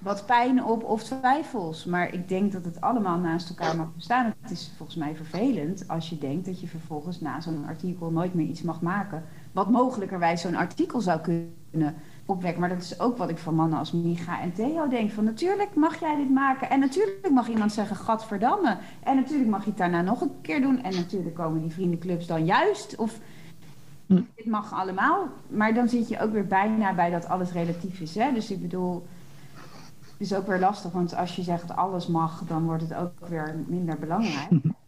[0.00, 1.84] wat pijn op of twijfels.
[1.84, 4.34] Maar ik denk dat het allemaal naast elkaar mag bestaan.
[4.40, 8.34] Het is volgens mij vervelend als je denkt dat je vervolgens na zo'n artikel nooit
[8.34, 9.24] meer iets mag maken.
[9.52, 11.94] Wat mogelijkerwijs zo'n artikel zou kunnen
[12.30, 12.60] opwekken.
[12.60, 15.10] Maar dat is ook wat ik van mannen als Micha en Theo denk.
[15.10, 16.70] Van natuurlijk mag jij dit maken.
[16.70, 18.76] En natuurlijk mag iemand zeggen, gadverdamme.
[19.02, 20.82] En natuurlijk mag je het daarna nog een keer doen.
[20.82, 22.96] En natuurlijk komen die vriendenclubs dan juist.
[22.96, 23.18] Of
[24.06, 24.22] hm.
[24.34, 25.28] dit mag allemaal.
[25.48, 28.14] Maar dan zit je ook weer bijna bij dat alles relatief is.
[28.14, 28.32] Hè?
[28.32, 29.06] Dus ik bedoel
[30.20, 33.64] is ook weer lastig, want als je zegt alles mag, dan wordt het ook weer
[33.66, 34.50] minder belangrijk.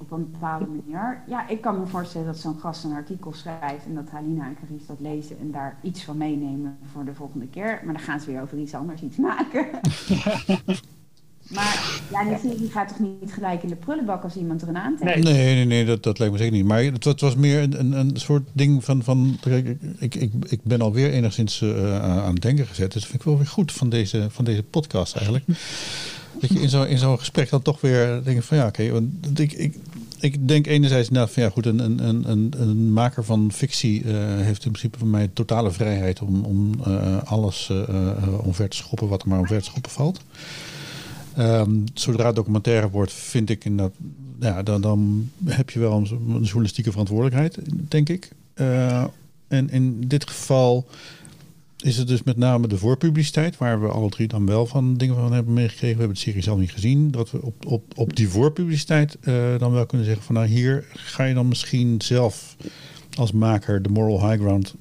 [0.00, 1.22] Op een bepaalde manier.
[1.26, 4.56] Ja, ik kan me voorstellen dat zo'n gast een artikel schrijft en dat Halina en
[4.60, 7.80] Carice dat lezen en daar iets van meenemen voor de volgende keer.
[7.84, 9.66] Maar dan gaan ze weer over iets anders iets maken.
[11.50, 12.38] Maar ja,
[12.70, 15.24] gaat toch niet gelijk in de prullenbak als iemand er een aantekent?
[15.24, 16.66] Nee, nee, nee, nee dat, dat lijkt me zeker niet.
[16.66, 19.02] Maar het, het was meer een, een, een, soort ding van...
[19.02, 19.38] van
[19.98, 22.92] ik, ik, ik ben alweer enigszins uh, aan het denken gezet.
[22.92, 25.44] Dus dat vind ik wel weer goed van deze, van deze podcast eigenlijk.
[26.40, 28.82] Dat je in zo'n gesprek dan toch weer denkt van ja, oké.
[29.34, 29.74] Ik, ik,
[30.20, 34.12] ik denk enerzijds, nou van ja goed, een, een, een, een maker van fictie uh,
[34.16, 39.08] heeft in principe van mij totale vrijheid om, om uh, alles uh, omver te schoppen
[39.08, 40.20] wat er maar omver te schoppen valt.
[41.38, 43.92] Um, zodra het documentaire wordt, vind ik dat,
[44.40, 47.58] ja, dan, dan heb je wel een, journalistieke verantwoordelijkheid,
[47.88, 48.30] denk ik.
[49.48, 50.86] En in dit geval
[51.82, 55.14] is het dus met name de voorpubliciteit, waar we alle drie dan wel van dingen
[55.14, 55.96] van hebben meegekregen.
[55.96, 57.10] We hebben de serie zelf niet gezien.
[57.10, 60.84] Dat we op, op, op die voorpubliciteit uh, dan wel kunnen zeggen van nou hier
[60.92, 62.56] ga je dan misschien zelf
[63.16, 64.74] als maker de moral high ground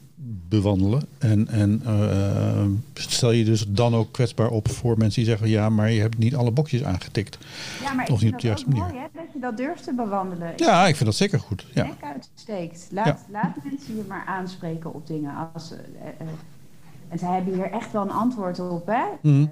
[0.49, 1.07] bewandelen.
[1.17, 5.69] En, en uh, stel je dus dan ook kwetsbaar op voor mensen die zeggen: ja,
[5.69, 7.37] maar je hebt niet alle bokjes aangetikt.
[7.83, 8.83] Ja, maar of niet op de juiste manier.
[8.83, 10.53] Mooi, hè, dat je dat durft te bewandelen.
[10.55, 11.65] Ja, ik vind dat zeker goed.
[11.73, 11.83] Ja.
[11.83, 12.87] Nek uitsteekt.
[12.91, 15.51] Laat, laat mensen je maar aanspreken op dingen.
[15.53, 15.77] Als, uh,
[17.09, 19.03] en zij hebben hier echt wel een antwoord op, hè?
[19.21, 19.51] Mm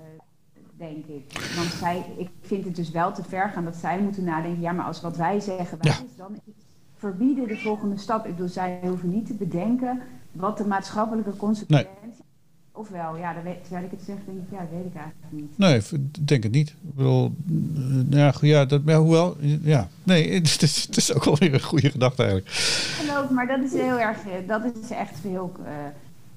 [0.77, 1.53] denk ik.
[1.55, 4.71] Want zij, ik vind het dus wel te ver gaan dat zij moeten nadenken: ja,
[4.71, 6.53] maar als wat wij zeggen waar is, dan is
[6.97, 8.25] verbieden de volgende stap.
[8.25, 10.01] Ik bedoel, zij hoeven niet te bedenken
[10.31, 11.93] wat de maatschappelijke consequenties.
[12.01, 12.25] Nee.
[12.71, 15.31] Ofwel, ja, dan weet, terwijl ik het zeg, denk ik, ja, dat weet ik eigenlijk
[15.31, 15.57] niet.
[15.57, 15.81] Nee,
[16.19, 16.69] denk het niet.
[16.69, 21.23] Ik bedoel, eh, ja, ja, dat, ja, hoewel, ja, nee, het is, het is ook
[21.23, 22.51] wel weer een goede gedachte eigenlijk.
[22.51, 25.67] Geloof, maar dat is heel erg, eh, dat is echt heel uh,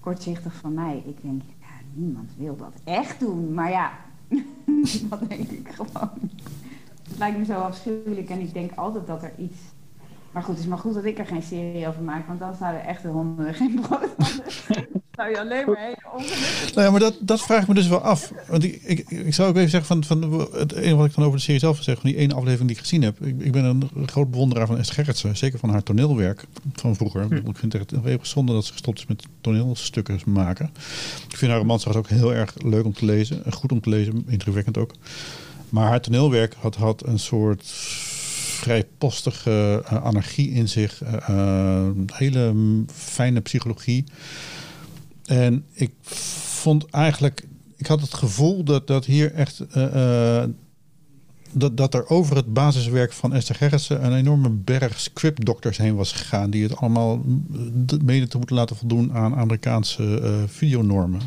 [0.01, 1.03] kortzichtig van mij.
[1.07, 3.93] Ik denk, ja, niemand wil dat echt doen, maar ja,
[5.11, 6.11] dat denk ik gewoon.
[7.09, 9.59] Het lijkt me zo afschuwelijk en ik denk altijd dat er iets
[10.33, 12.55] maar goed, het is maar goed dat ik er geen serie over maak, want dan
[12.55, 14.09] zouden echt de honden geen brood
[15.21, 17.89] zou je alleen maar heel ongelukkig Nou ja, maar dat, dat vraag ik me dus
[17.89, 18.33] wel af.
[18.49, 21.25] Want ik, ik, ik zou ook even zeggen van, van het enige wat ik dan
[21.25, 23.21] over de serie zelf zeg, van die ene aflevering die ik gezien heb.
[23.21, 27.23] Ik, ik ben een groot bewonderaar van Esther Gerritsen, zeker van haar toneelwerk van vroeger.
[27.23, 27.35] Hm.
[27.35, 30.71] Ik vind het echt heel zonde dat ze gestopt is met toneelstukken maken.
[31.29, 34.25] Ik vind haar romans ook heel erg leuk om te lezen, goed om te lezen,
[34.29, 34.93] indrukwekkend ook.
[35.69, 37.75] Maar haar toneelwerk had, had een soort
[38.61, 41.03] vrij postige uh, anarchie in zich.
[41.31, 42.55] Uh, hele
[42.93, 44.05] fijne psychologie.
[45.25, 47.45] En ik vond eigenlijk,
[47.77, 49.63] ik had het gevoel dat, dat hier echt.
[51.53, 56.13] dat, dat er over het basiswerk van Esther Gerritsen een enorme berg scriptdokters heen was
[56.13, 56.51] gegaan.
[56.51, 57.23] Die het allemaal
[58.05, 61.21] mede te moeten laten voldoen aan Amerikaanse videonormen.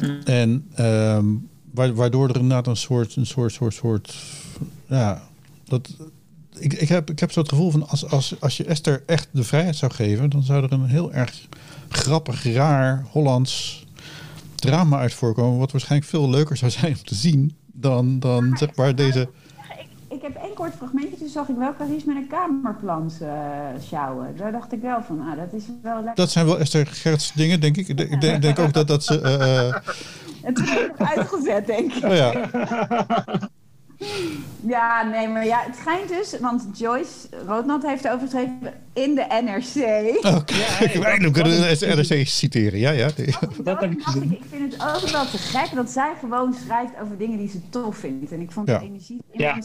[0.00, 0.20] Mm.
[0.24, 1.26] En ehm,
[1.72, 4.16] waardoor er inderdaad een soort, een soort, soort, soort.
[4.86, 5.22] Ja,
[5.64, 5.96] dat,
[6.58, 9.28] ik, ik, heb, ik heb zo het gevoel van als, als, als je Esther echt
[9.30, 11.48] de vrijheid zou geven, dan zou er een heel erg
[11.88, 13.86] grappig, raar Hollands
[14.54, 15.58] drama uit voorkomen.
[15.58, 19.20] Wat waarschijnlijk veel leuker zou zijn om te zien dan, dan zeg maar deze.
[19.20, 23.28] Ik, ik heb één kort fragmentje, toen zag ik wel Carice met een kamerplan uh,
[23.84, 24.36] sjouwen.
[24.36, 26.14] Daar dacht ik wel van, ah, dat is wel lekker.
[26.14, 27.88] Dat zijn wel Esther Gerts dingen, denk ik.
[27.88, 29.20] Ik denk, denk ook dat, dat ze...
[29.20, 29.92] Uh,
[30.42, 32.04] het is uitgezet, denk ik.
[32.04, 32.32] Oh ja.
[34.66, 38.58] Ja, nee, maar ja, het schijnt dus, want Joyce Roodnat heeft overgeschreven
[38.92, 39.86] in de NRC.
[40.16, 41.18] Oké, okay.
[41.18, 43.08] ja, kunnen de NRC citeren, ja, ja.
[43.62, 44.32] Dat heb ik gezien.
[44.32, 47.68] Ik vind het ook wel te gek dat zij gewoon schrijft over dingen die ze
[47.68, 48.32] tof vindt.
[48.32, 49.22] En ik vond de energie...
[49.32, 49.58] Ja.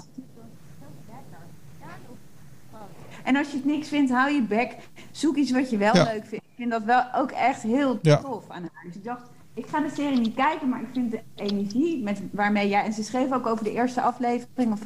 [3.23, 4.75] En als je het niks vindt, hou je bek.
[5.11, 6.45] Zoek iets wat je wel leuk vindt.
[6.45, 8.83] Ik vind dat wel ook echt heel tof aan haar.
[8.85, 9.21] Dus ik dacht,
[9.57, 12.83] ik ga de serie niet kijken, maar ik vind de energie met, waarmee jij...
[12.83, 14.81] En ze schreef ook over de eerste aflevering, of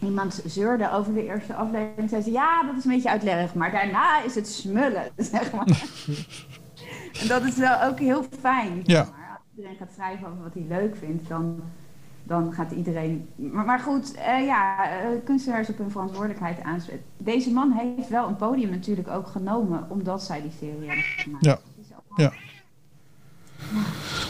[0.00, 2.10] iemand zeurde over de eerste aflevering.
[2.10, 5.66] Zei ze, ja, dat is een beetje uitleg, maar daarna is het smullen, zeg maar.
[7.20, 8.80] en dat is wel ook heel fijn.
[8.84, 9.02] Ja.
[9.02, 9.28] Maar.
[9.30, 11.60] Als iedereen gaat schrijven over wat hij leuk vindt, dan,
[12.22, 13.28] dan gaat iedereen...
[13.36, 17.04] Maar, maar goed, uh, ja, uh, kunstenaars op hun verantwoordelijkheid aanspreken.
[17.16, 21.44] Deze man heeft wel een podium natuurlijk ook genomen, omdat zij die serie hebben gemaakt.
[21.44, 21.58] Ja,
[22.16, 22.32] ja.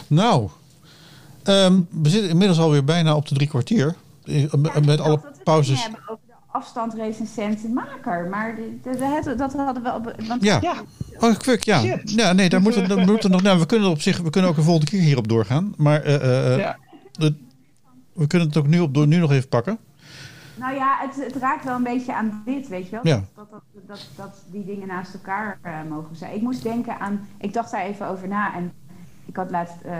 [0.09, 0.49] Nou,
[1.43, 3.95] um, we zitten inmiddels alweer bijna op de drie kwartier.
[4.23, 4.47] Ja,
[4.85, 5.83] met alle dat pauzes.
[5.83, 6.95] hebben over de afstand
[7.73, 8.27] maker.
[8.29, 10.13] Maar de, de, dat hadden we.
[10.27, 10.57] Want ja.
[10.61, 10.75] ja.
[11.19, 11.99] Oh, quick, ja.
[12.05, 13.41] Ja, nee, daar moeten we moeten nog.
[13.41, 15.73] Nou, we kunnen op zich, we kunnen ook een volgende keer hierop doorgaan.
[15.77, 16.77] Maar uh, uh, ja.
[18.13, 19.77] we kunnen het ook nu, op, nu nog even pakken.
[20.59, 23.07] Nou ja, het, het, raakt wel een beetje aan dit, weet je wel?
[23.07, 23.23] Ja.
[23.35, 26.35] Dat, dat, dat, dat, die dingen naast elkaar uh, mogen zijn.
[26.35, 28.71] Ik moest denken aan, ik dacht daar even over na en
[29.29, 29.93] ik had laatst uh,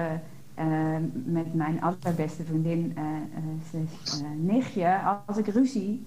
[0.59, 6.05] uh, met mijn allerbeste vriendin, uh, nichtje, als ik ruzie.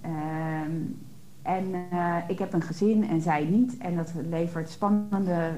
[0.00, 0.70] Ehm,
[1.42, 1.74] en
[2.28, 3.78] ik heb een gezin en zij niet.
[3.78, 5.50] En dat levert spannende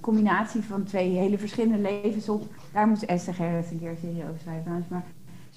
[0.00, 2.42] combinatie van twee hele verschillende levens op.
[2.72, 4.84] Daar moet Esther Gerrit een keer serie over schrijven.
[4.88, 5.04] Maar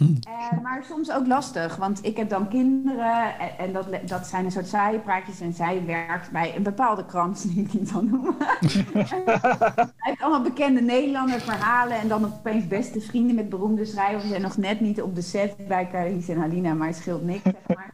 [0.01, 4.45] uh, maar soms ook lastig, want ik heb dan kinderen en, en, dat, dat zijn
[4.45, 8.03] een soort saaie praatjes en zij werkt bij een bepaalde krant, die ik niet zal
[8.03, 8.35] noemen.
[8.97, 14.41] Hij heeft allemaal bekende Nederlander verhalen en dan opeens beste vrienden met beroemde schrijvers en
[14.41, 17.75] nog net niet op de set bij Carice en Halina, maar het scheelt niks, zeg
[17.75, 17.93] maar.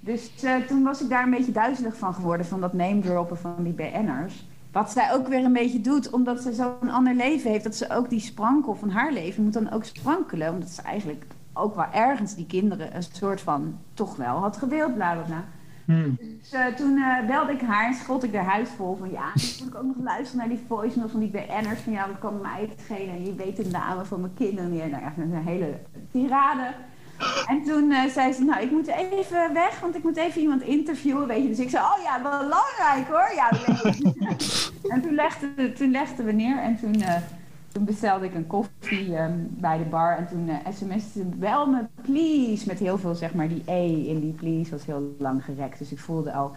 [0.00, 3.38] Dus uh, toen was ik daar een beetje duizelig van geworden, van dat name droppen
[3.38, 4.46] van die BN'ers.
[4.72, 7.90] Wat zij ook weer een beetje doet, omdat ze zo'n ander leven heeft, dat ze
[7.90, 11.24] ook die sprankel van haar leven moet dan ook sprankelen, omdat ze eigenlijk
[11.54, 15.44] ook wel ergens die kinderen een soort van toch wel had gewild, bla bla bla.
[15.84, 16.16] Hmm.
[16.18, 19.32] Dus uh, toen uh, belde ik haar en schot ik haar huis vol van ja,
[19.34, 22.18] dan moet ik ook nog luisteren naar die voicemail van die BN'ers van ja, dat
[22.18, 24.74] kan mij het schelen en je weet de namen van mijn kinderen.
[24.74, 25.78] Ja, nou ja, een hele
[26.10, 26.74] tirade.
[27.46, 30.62] En toen uh, zei ze, nou ik moet even weg, want ik moet even iemand
[30.62, 31.48] interviewen, weet je.
[31.48, 33.32] Dus ik zei, oh ja, belangrijk hoor.
[33.34, 33.50] Ja,
[34.94, 37.02] en toen legden, toen legden we neer en toen
[37.74, 41.66] toen bestelde ik een koffie ehm, bij de bar en toen uh, sms'te ze wel
[41.66, 45.44] me please met heel veel zeg maar die E in die please was heel lang
[45.44, 45.78] gerekt.
[45.78, 46.52] Dus ik voelde al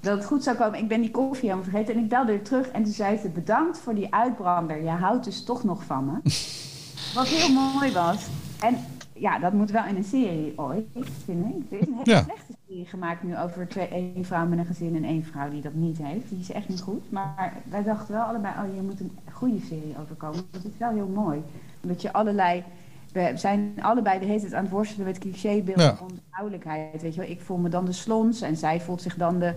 [0.00, 0.78] dat het goed zou komen.
[0.78, 3.28] Ik ben die koffie helemaal vergeten en ik belde er terug en toen zei ze
[3.28, 4.82] bedankt voor die uitbrander.
[4.82, 6.12] Je houdt dus toch nog van me.
[7.14, 8.26] Wat heel mooi was.
[8.60, 8.78] En
[9.20, 10.86] ja, dat moet wel in een serie ooit,
[11.24, 11.62] vind ik.
[11.70, 14.96] Het is een hele slechte serie gemaakt nu over twee, één vrouw met een gezin
[14.96, 16.28] en één vrouw die dat niet heeft.
[16.28, 17.10] Die is echt niet goed.
[17.10, 20.44] Maar wij dachten wel allebei, oh, je moet een goede serie overkomen.
[20.50, 21.42] Dat is wel heel mooi.
[21.82, 22.64] Omdat je allerlei
[23.12, 25.96] we zijn allebei de hele tijd aan het worstelen met clichébeelden ja.
[25.96, 27.02] van vrouwelijkheid.
[27.02, 29.54] Weet je wel, ik voel me dan de slons en zij voelt zich dan de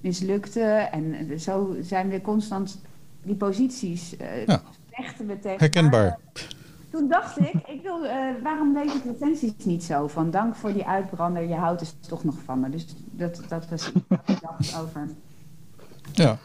[0.00, 0.62] mislukte.
[0.62, 2.80] En zo zijn we constant
[3.22, 4.62] die posities uh, ja.
[5.26, 5.58] we tegen.
[5.58, 6.18] Herkenbaar.
[6.90, 8.10] Toen dacht ik, ik wil, uh,
[8.42, 10.06] waarom lees ik recensies niet zo?
[10.06, 12.68] Van dank voor die uitbrander, je houdt er toch nog van me.
[12.70, 15.08] Dus dat, dat was wat ik dacht over.
[16.12, 16.38] Ja.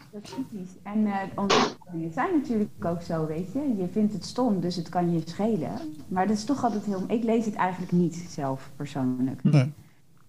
[0.83, 3.75] En uh, ontwikkelingen zijn natuurlijk ook zo, weet je.
[3.77, 5.71] Je vindt het stom, dus het kan je schelen.
[6.07, 7.03] Maar dat is toch altijd heel...
[7.07, 9.43] Ik lees het eigenlijk niet zelf, persoonlijk.
[9.43, 9.73] Nee.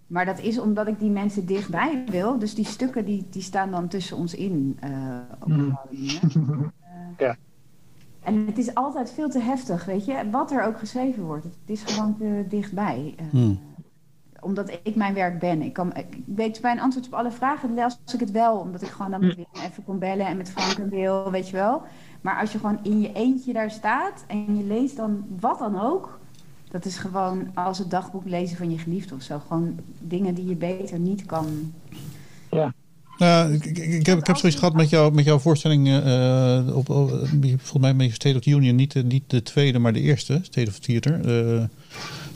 [0.06, 2.38] Maar dat is omdat ik die mensen dichtbij wil.
[2.38, 4.78] Dus die stukken die, die staan dan tussen ons in.
[4.84, 5.78] Uh, op mm.
[5.90, 6.08] uh,
[7.18, 7.36] ja.
[8.26, 10.30] En het is altijd veel te heftig, weet je.
[10.30, 11.44] Wat er ook geschreven wordt.
[11.44, 13.14] Het is gewoon te dichtbij.
[13.30, 13.74] Mm
[14.40, 15.62] omdat ik mijn werk ben.
[15.62, 18.58] Ik, kan, ik weet bij een antwoord op alle vragen las ik het wel.
[18.58, 19.46] Omdat ik gewoon dan mm.
[19.64, 21.82] even kon bellen en met Frank en Wil, weet je wel.
[22.20, 25.80] Maar als je gewoon in je eentje daar staat en je leest dan wat dan
[25.80, 26.18] ook.
[26.70, 29.38] Dat is gewoon als het dagboek lezen van je geliefde of zo.
[29.46, 31.72] Gewoon dingen die je beter niet kan.
[32.50, 32.72] Ja.
[33.18, 35.88] Nou, ik, heb, ik heb zoiets gehad met, jou, met jouw voorstelling.
[35.88, 37.10] Uh, op, op,
[37.40, 38.76] volgens mij met State of the Union.
[38.76, 40.40] Niet, niet de tweede, maar de eerste.
[40.42, 41.44] State of Theater.
[41.54, 41.64] Uh,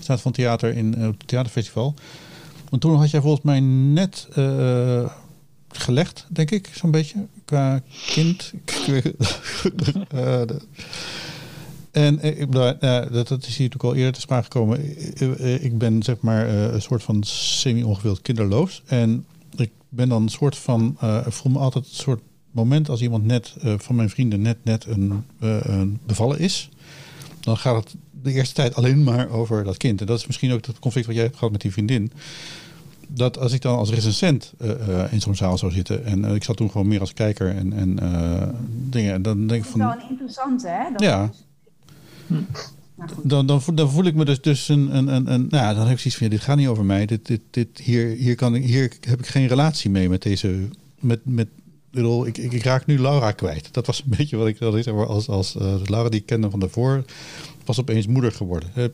[0.00, 1.94] staat van theater in het theaterfestival.
[2.68, 4.28] Want toen had jij volgens mij net
[5.68, 8.52] gelegd, denk ik, zo'n beetje, qua kind.
[11.90, 12.80] en ik, dat,
[13.12, 14.98] dat is hier natuurlijk al eerder te sprake gekomen.
[15.62, 18.82] Ik ben zeg maar een soort van semi-ongewild kinderloos.
[18.86, 19.24] En
[19.90, 22.20] ben dan een soort van, ik voel me altijd een soort
[22.50, 26.68] moment als iemand net van mijn vrienden net, net een, een bevallen is.
[27.40, 30.00] Dan gaat het de eerste tijd alleen maar over dat kind.
[30.00, 32.12] En dat is misschien ook het conflict wat jij hebt gehad met die vriendin.
[33.08, 36.04] Dat als ik dan als recensent uh, in zo'n zaal zou zitten.
[36.04, 37.98] En uh, ik zat toen gewoon meer als kijker en, en
[38.90, 39.22] dingen.
[39.22, 39.80] Dan denk ik van.
[39.80, 40.90] Dat is wel interessant, hè?
[40.92, 41.30] Dat ja.
[43.22, 45.92] Dan, dan, dan, voel ik me dus, dus een, een, een, een nou, dan heb
[45.92, 47.06] ik zoiets van, ja, dit gaat niet over mij.
[47.06, 50.68] Dit, dit, dit, hier, hier, kan ik, hier heb ik geen relatie mee met deze,
[50.98, 51.48] met, met,
[51.90, 53.68] bedoel, ik, ik, ik, raak nu Laura kwijt.
[53.72, 56.50] Dat was een beetje wat ik, wat ik als, als uh, Laura die ik kende
[56.50, 57.04] van daarvoor
[57.64, 58.70] was opeens moeder geworden.
[58.76, 58.84] Uh,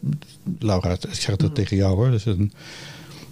[0.59, 1.53] Laura, ik zeg het mm.
[1.53, 2.11] tegen jou hoor.
[2.11, 2.53] Dus een,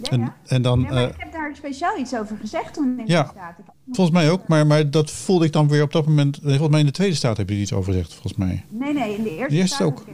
[0.03, 3.07] ja, en, en, dan, ja, uh, ik heb daar speciaal iets over gezegd toen in
[3.07, 3.55] ja, staat.
[3.91, 6.39] Volgens mij ook, maar, maar dat voelde ik dan weer op dat moment.
[6.43, 8.65] Volgens mij in de tweede staat heb je iets over gezegd, volgens mij.
[8.69, 10.05] Nee, nee, in de eerste, de eerste staat ook.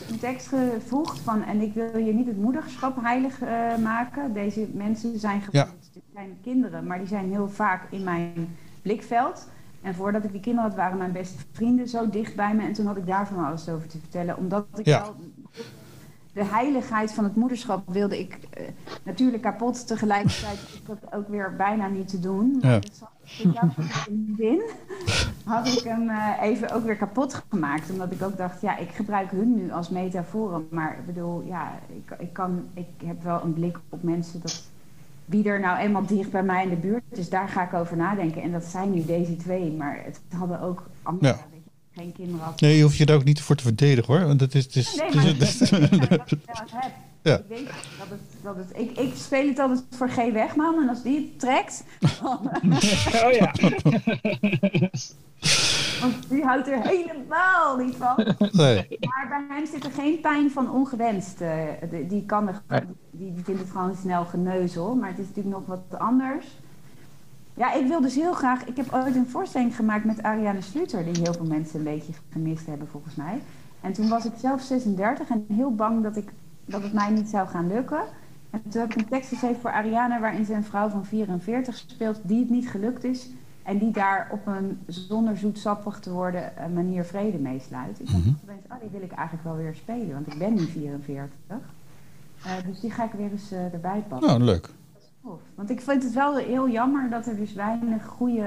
[0.00, 1.42] Ik een tekst gevoegd van...
[1.42, 4.32] en ik wil je niet het moederschap heilig uh, maken.
[4.32, 5.68] Deze mensen zijn, ja.
[6.14, 9.48] zijn kinderen, maar die zijn heel vaak in mijn blikveld...
[9.82, 12.62] En voordat ik die kinderen had, waren mijn beste vrienden zo dicht bij me.
[12.62, 14.36] En toen had ik daar van alles over te vertellen.
[14.36, 15.14] Omdat ik wel
[16.32, 18.66] de heiligheid van het moederschap wilde ik uh,
[19.02, 19.86] natuurlijk kapot.
[19.86, 22.62] Tegelijkertijd ik dat ook weer bijna niet te doen.
[23.44, 23.84] Maar ja.
[24.36, 24.62] zin
[25.44, 27.90] had ik hem uh, even ook weer kapot gemaakt.
[27.90, 30.66] Omdat ik ook dacht, ja, ik gebruik hun nu als metaforen.
[30.70, 34.68] Maar ik bedoel, ja, ik, ik, kan, ik heb wel een blik op mensen dat
[35.24, 37.96] wie er nou eenmaal dicht bij mij in de buurt is, daar ga ik over
[37.96, 38.42] nadenken.
[38.42, 41.26] En dat zijn nu deze twee, maar het hadden ook andere.
[41.26, 41.38] Ja.
[42.00, 42.60] Geen kinderen had.
[42.60, 44.26] Nee, je hoeft je daar ook niet voor te verdedigen hoor.
[44.26, 44.66] Want dat is.
[44.66, 45.70] is, nee, maar het is,
[47.22, 47.36] ja.
[47.36, 47.66] Ik weet
[47.98, 50.16] dat het, dat het, ik, ik speel het altijd voor G.
[50.32, 51.84] Wegman en als die het trekt.
[52.22, 53.54] oh ja.
[56.00, 58.34] Want die houdt er helemaal niet van.
[58.52, 58.86] Nee.
[59.00, 61.40] Maar bij hem zit er geen pijn van ongewenst.
[61.40, 61.62] Uh,
[62.08, 62.62] die, kan er,
[63.10, 64.94] die, die vindt het gewoon snel geneuzel.
[64.94, 66.46] Maar het is natuurlijk nog wat anders.
[67.54, 68.64] Ja, ik wil dus heel graag...
[68.64, 71.04] Ik heb ooit een voorstelling gemaakt met Ariane Sluter...
[71.04, 73.40] die heel veel mensen een beetje gemist hebben volgens mij.
[73.80, 76.32] En toen was ik zelf 36 en heel bang dat, ik,
[76.64, 78.02] dat het mij niet zou gaan lukken.
[78.50, 80.20] En toen heb ik een tekst geschreven voor Ariane...
[80.20, 83.30] waarin ze een vrouw van 44 speelt die het niet gelukt is...
[83.62, 88.00] En die daar op een zonder zoetsappig te worden eh, manier vrede mee sluit.
[88.00, 88.58] Ik dacht mm -hmm.
[88.70, 91.58] oh, die wil ik eigenlijk wel weer spelen, want ik ben nu 44.
[92.46, 94.30] Uh, eh, dus die ga ik weer eens uh, erbij pakken.
[94.30, 94.70] Oh, leuk.
[95.54, 98.46] Want ik vind het wel heel jammer dat er dus weinig goede...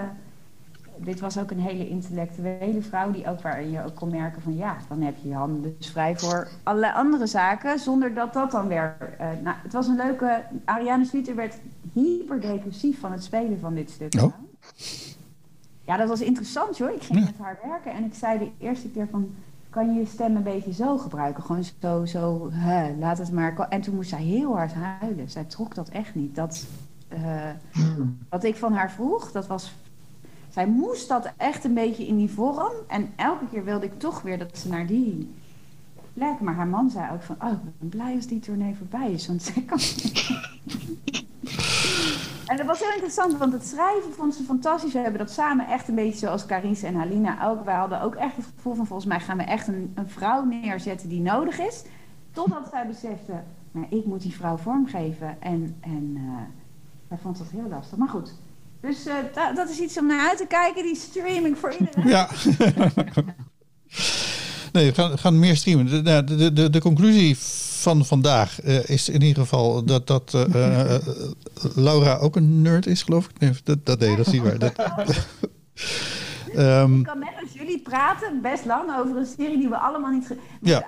[0.97, 4.55] Dit was ook een hele intellectuele vrouw die ook waarin je ook kon merken van
[4.55, 8.51] ja, dan heb je je handen dus vrij voor allerlei andere zaken, zonder dat dat
[8.51, 8.95] dan weer.
[8.99, 10.43] Uh, nou, het was een leuke.
[10.65, 11.59] Ariane Slieter werd
[11.93, 14.13] hyper depressief van het spelen van dit stuk.
[14.21, 14.33] Oh.
[15.85, 16.91] Ja, dat was interessant hoor.
[16.91, 19.35] Ik ging met haar werken en ik zei de eerste keer van...
[19.73, 21.43] kan je je stem een beetje zo gebruiken?
[21.43, 23.67] Gewoon zo, zo, hè, laat het maar...
[23.69, 25.29] En toen moest zij heel hard huilen.
[25.29, 26.35] Zij trok dat echt niet.
[26.35, 26.65] Dat,
[27.13, 27.49] uh,
[28.29, 29.75] wat ik van haar vroeg, dat was...
[30.49, 32.73] Zij moest dat echt een beetje in die vorm.
[32.87, 35.33] En elke keer wilde ik toch weer dat ze naar die
[36.13, 36.39] plek...
[36.39, 37.35] Maar haar man zei ook van...
[37.41, 39.27] oh, ik ben blij als die tournee voorbij is.
[39.27, 39.79] Want zij kan...
[42.45, 44.93] En dat was heel interessant, want het schrijven vond ze fantastisch.
[44.93, 47.65] We hebben dat samen echt een beetje zoals Carice en Halina ook.
[47.65, 50.43] Wij hadden ook echt het gevoel van volgens mij gaan we echt een, een vrouw
[50.43, 51.83] neerzetten die nodig is.
[52.31, 53.33] Totdat zij besefte,
[53.71, 55.41] maar ik moet die vrouw vormgeven.
[55.41, 56.21] En, en uh,
[57.07, 57.97] hij vond dat heel lastig.
[57.97, 58.33] Maar goed,
[58.79, 59.15] dus uh,
[59.55, 62.07] dat is iets om naar uit te kijken, die streaming voor iedereen.
[62.07, 62.29] Ja.
[64.73, 66.03] nee, we gaan, gaan meer streamen.
[66.03, 67.37] De, de, de, de conclusie
[67.83, 70.95] van vandaag uh, is in ieder geval dat, dat uh,
[71.75, 73.39] Laura ook een nerd is, geloof ik.
[73.39, 74.59] Nee, dat, dat, nee, dat is niet waar.
[74.59, 74.77] Dat,
[76.55, 80.11] um, ik kan net als jullie praten best lang over een serie die we allemaal
[80.11, 80.85] niet Ja.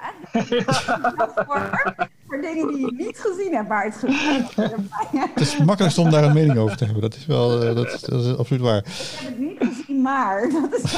[2.42, 4.02] Dingen die je niet gezien hebt, waar het
[5.34, 7.02] Het is makkelijkst om daar een mening over te hebben.
[7.02, 8.78] Dat is wel, uh, dat, is, dat is absoluut waar.
[8.78, 10.94] Ik heb het niet gezien, maar dat is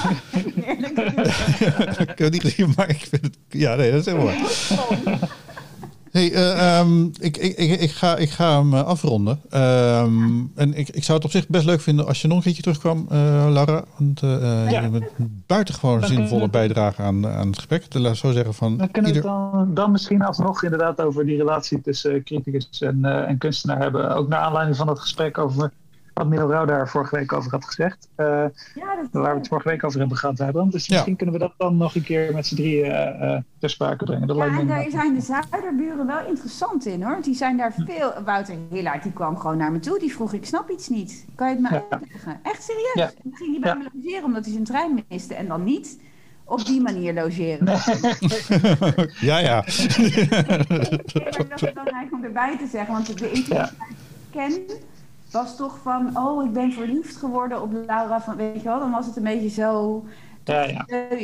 [0.66, 0.98] eerlijk.
[2.00, 3.38] ik heb het niet gezien, maar ik vind het.
[3.50, 5.30] Ja, nee, dat is helemaal waar.
[6.12, 9.42] Hey, uh, um, ik, ik, ik, ik, ga, ik ga hem afronden.
[9.54, 12.44] Um, en ik, ik zou het op zich best leuk vinden als je nog een
[12.44, 13.84] keertje terugkwam, uh, Laura.
[13.98, 14.70] Want uh, ja.
[14.70, 17.86] je hebt een buitengewoon dan zinvolle bijdrage aan, aan het gesprek.
[17.94, 18.78] Laat zo zeggen van.
[18.78, 19.32] Dan kunnen ieder...
[19.32, 23.38] we het dan, dan misschien alsnog inderdaad over die relatie tussen criticus en, uh, en
[23.38, 24.16] kunstenaar hebben.
[24.16, 25.72] Ook naar aanleiding van dat gesprek over
[26.18, 28.10] wat Merel Rauw daar vorige week over had gezegd.
[28.18, 28.26] Uh,
[28.76, 30.72] ja, dat waar we het vorige week over hebben gehad, Wijbrand.
[30.72, 31.18] Dus misschien ja.
[31.18, 34.28] kunnen we dat dan nog een keer met z'n drieën uh, ter sprake brengen.
[34.28, 37.22] Dat ja, en daar zijn de zuiderburen wel interessant in hoor.
[37.22, 38.14] Die zijn daar veel...
[38.26, 40.00] Wouter Hillaert die kwam gewoon naar me toe.
[40.00, 41.26] Die vroeg, ik snap iets niet.
[41.36, 41.86] Kan je het me ja.
[41.90, 42.40] uitleggen?
[42.44, 42.92] Echt serieus?
[42.94, 43.12] Ja.
[43.24, 45.36] Dan ging hij bij me logeren omdat hij zijn trein miste.
[45.36, 46.00] En dan niet
[46.46, 47.64] op die manier logeren.
[47.64, 47.78] Nee.
[49.30, 49.66] ja, ja.
[49.66, 50.30] ik
[51.50, 52.94] dat het belangrijk om erbij te zeggen.
[52.94, 53.74] Want de intimiteit
[54.32, 54.62] ken
[55.32, 58.92] was toch van, oh, ik ben verliefd geworden op Laura van, weet je wel, dan
[58.92, 60.04] was het een beetje zo
[60.44, 60.86] ja, ja.
[60.86, 61.20] En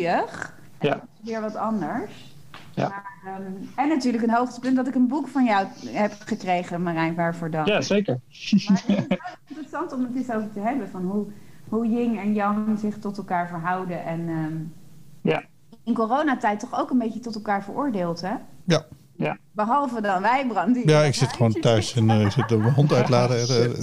[0.79, 1.01] ja.
[1.21, 2.35] weer wat anders.
[2.75, 2.87] Ja.
[2.87, 7.15] Maar, um, en natuurlijk een hoogtepunt dat ik een boek van jou heb gekregen, Marijn,
[7.15, 7.65] waarvoor dan.
[7.65, 8.19] Ja, zeker.
[8.67, 11.25] Maar het is interessant om het eens over te hebben, van hoe,
[11.69, 14.03] hoe Ying en Yang zich tot elkaar verhouden.
[14.03, 14.73] En um,
[15.21, 15.43] ja.
[15.83, 18.33] in coronatijd toch ook een beetje tot elkaar veroordeeld, hè?
[18.63, 18.85] Ja.
[19.15, 19.37] Ja.
[19.51, 20.77] Behalve dan wij, Brand.
[20.85, 23.37] Ja, ik zit gewoon thuis en uh, ik zit mijn hond uitladen.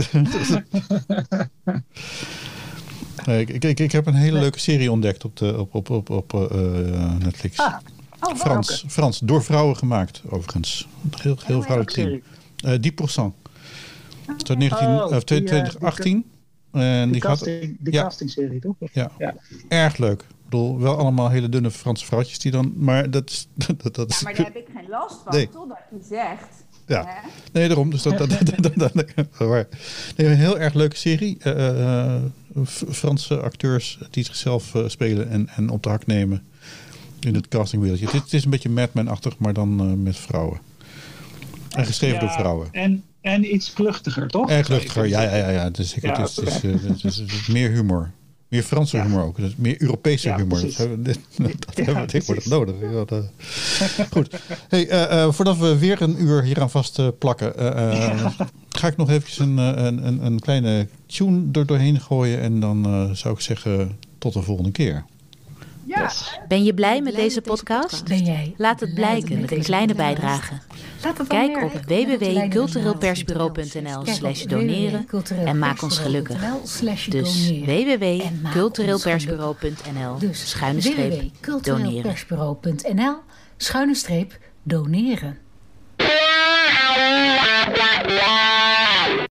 [3.26, 6.10] nee, ik, ik, ik heb een hele leuke serie ontdekt op, de, op, op, op,
[6.10, 6.48] op uh,
[7.18, 7.58] Netflix.
[7.58, 7.74] Ah.
[8.20, 10.88] Oh, Frans, Frans, door vrouwen gemaakt, overigens.
[11.20, 12.20] Heel, heel vrouwelijk team.
[12.64, 13.34] Uh, Die Procent.
[14.36, 16.12] Tot 19, oh, uh, 2018.
[16.72, 18.02] Die, en die, die casting, gaat, die ja.
[18.02, 18.74] castingserie, toch?
[18.92, 19.10] Ja.
[19.18, 19.34] ja.
[19.68, 20.24] erg leuk.
[20.50, 22.72] Bedoel, wel allemaal hele dunne Franse vrouwtjes die dan...
[22.76, 23.48] Maar dat is...
[23.82, 25.48] Dat, dat is ja, maar daar heb ik geen last van, nee.
[25.48, 26.64] totdat je zegt...
[26.86, 27.28] Ja, hè?
[27.52, 27.90] nee, daarom.
[27.90, 28.94] Dus dat, dat, dat, dat, dat, dat
[30.16, 31.38] nee, een heel erg leuke serie.
[31.44, 32.16] Uh, uh,
[32.66, 36.42] Franse acteurs die zichzelf uh, spelen en, en op de hak nemen
[37.20, 38.04] in het castingwereldje.
[38.06, 40.60] Het, het is een beetje Mad Men-achtig, maar dan met vrouwen.
[41.70, 42.68] En geschreven ja, door vrouwen.
[42.72, 44.50] En, en iets kluchtiger, toch?
[44.50, 45.48] Erg kluchtiger, ja, ja, ja.
[45.48, 45.70] ja.
[45.70, 48.10] Dus ik, ja, het, is, het, is, het, is, het is meer humor.
[48.50, 49.02] Meer Franse ja.
[49.02, 49.36] humor ook.
[49.36, 50.60] Dus meer Europese ja, humor.
[50.60, 52.74] Dat hebben, dat ja, hebben we tegenwoordig nodig.
[52.80, 54.40] Uh, goed.
[54.68, 57.52] Hey, uh, uh, voordat we weer een uur hieraan vast plakken,
[58.68, 62.40] ga ik nog eventjes een, een, een, een kleine tune er doorheen gooien.
[62.40, 65.04] En dan zou ik zeggen tot de volgende keer.
[65.84, 66.10] Ja.
[66.48, 68.04] Ben je blij met deze podcast?
[68.04, 68.54] Ben jij?
[68.56, 70.54] Laat het blijken met een kleine bijdrage.
[71.28, 75.06] Kijk op www.cultureelpersbureau.nl slash doneren
[75.44, 76.42] en maak ons gelukkig.
[77.08, 81.22] Dus www.cultureelpersbureau.nl schuine streep
[81.62, 82.14] doneren.
[83.56, 85.38] schuine streep doneren.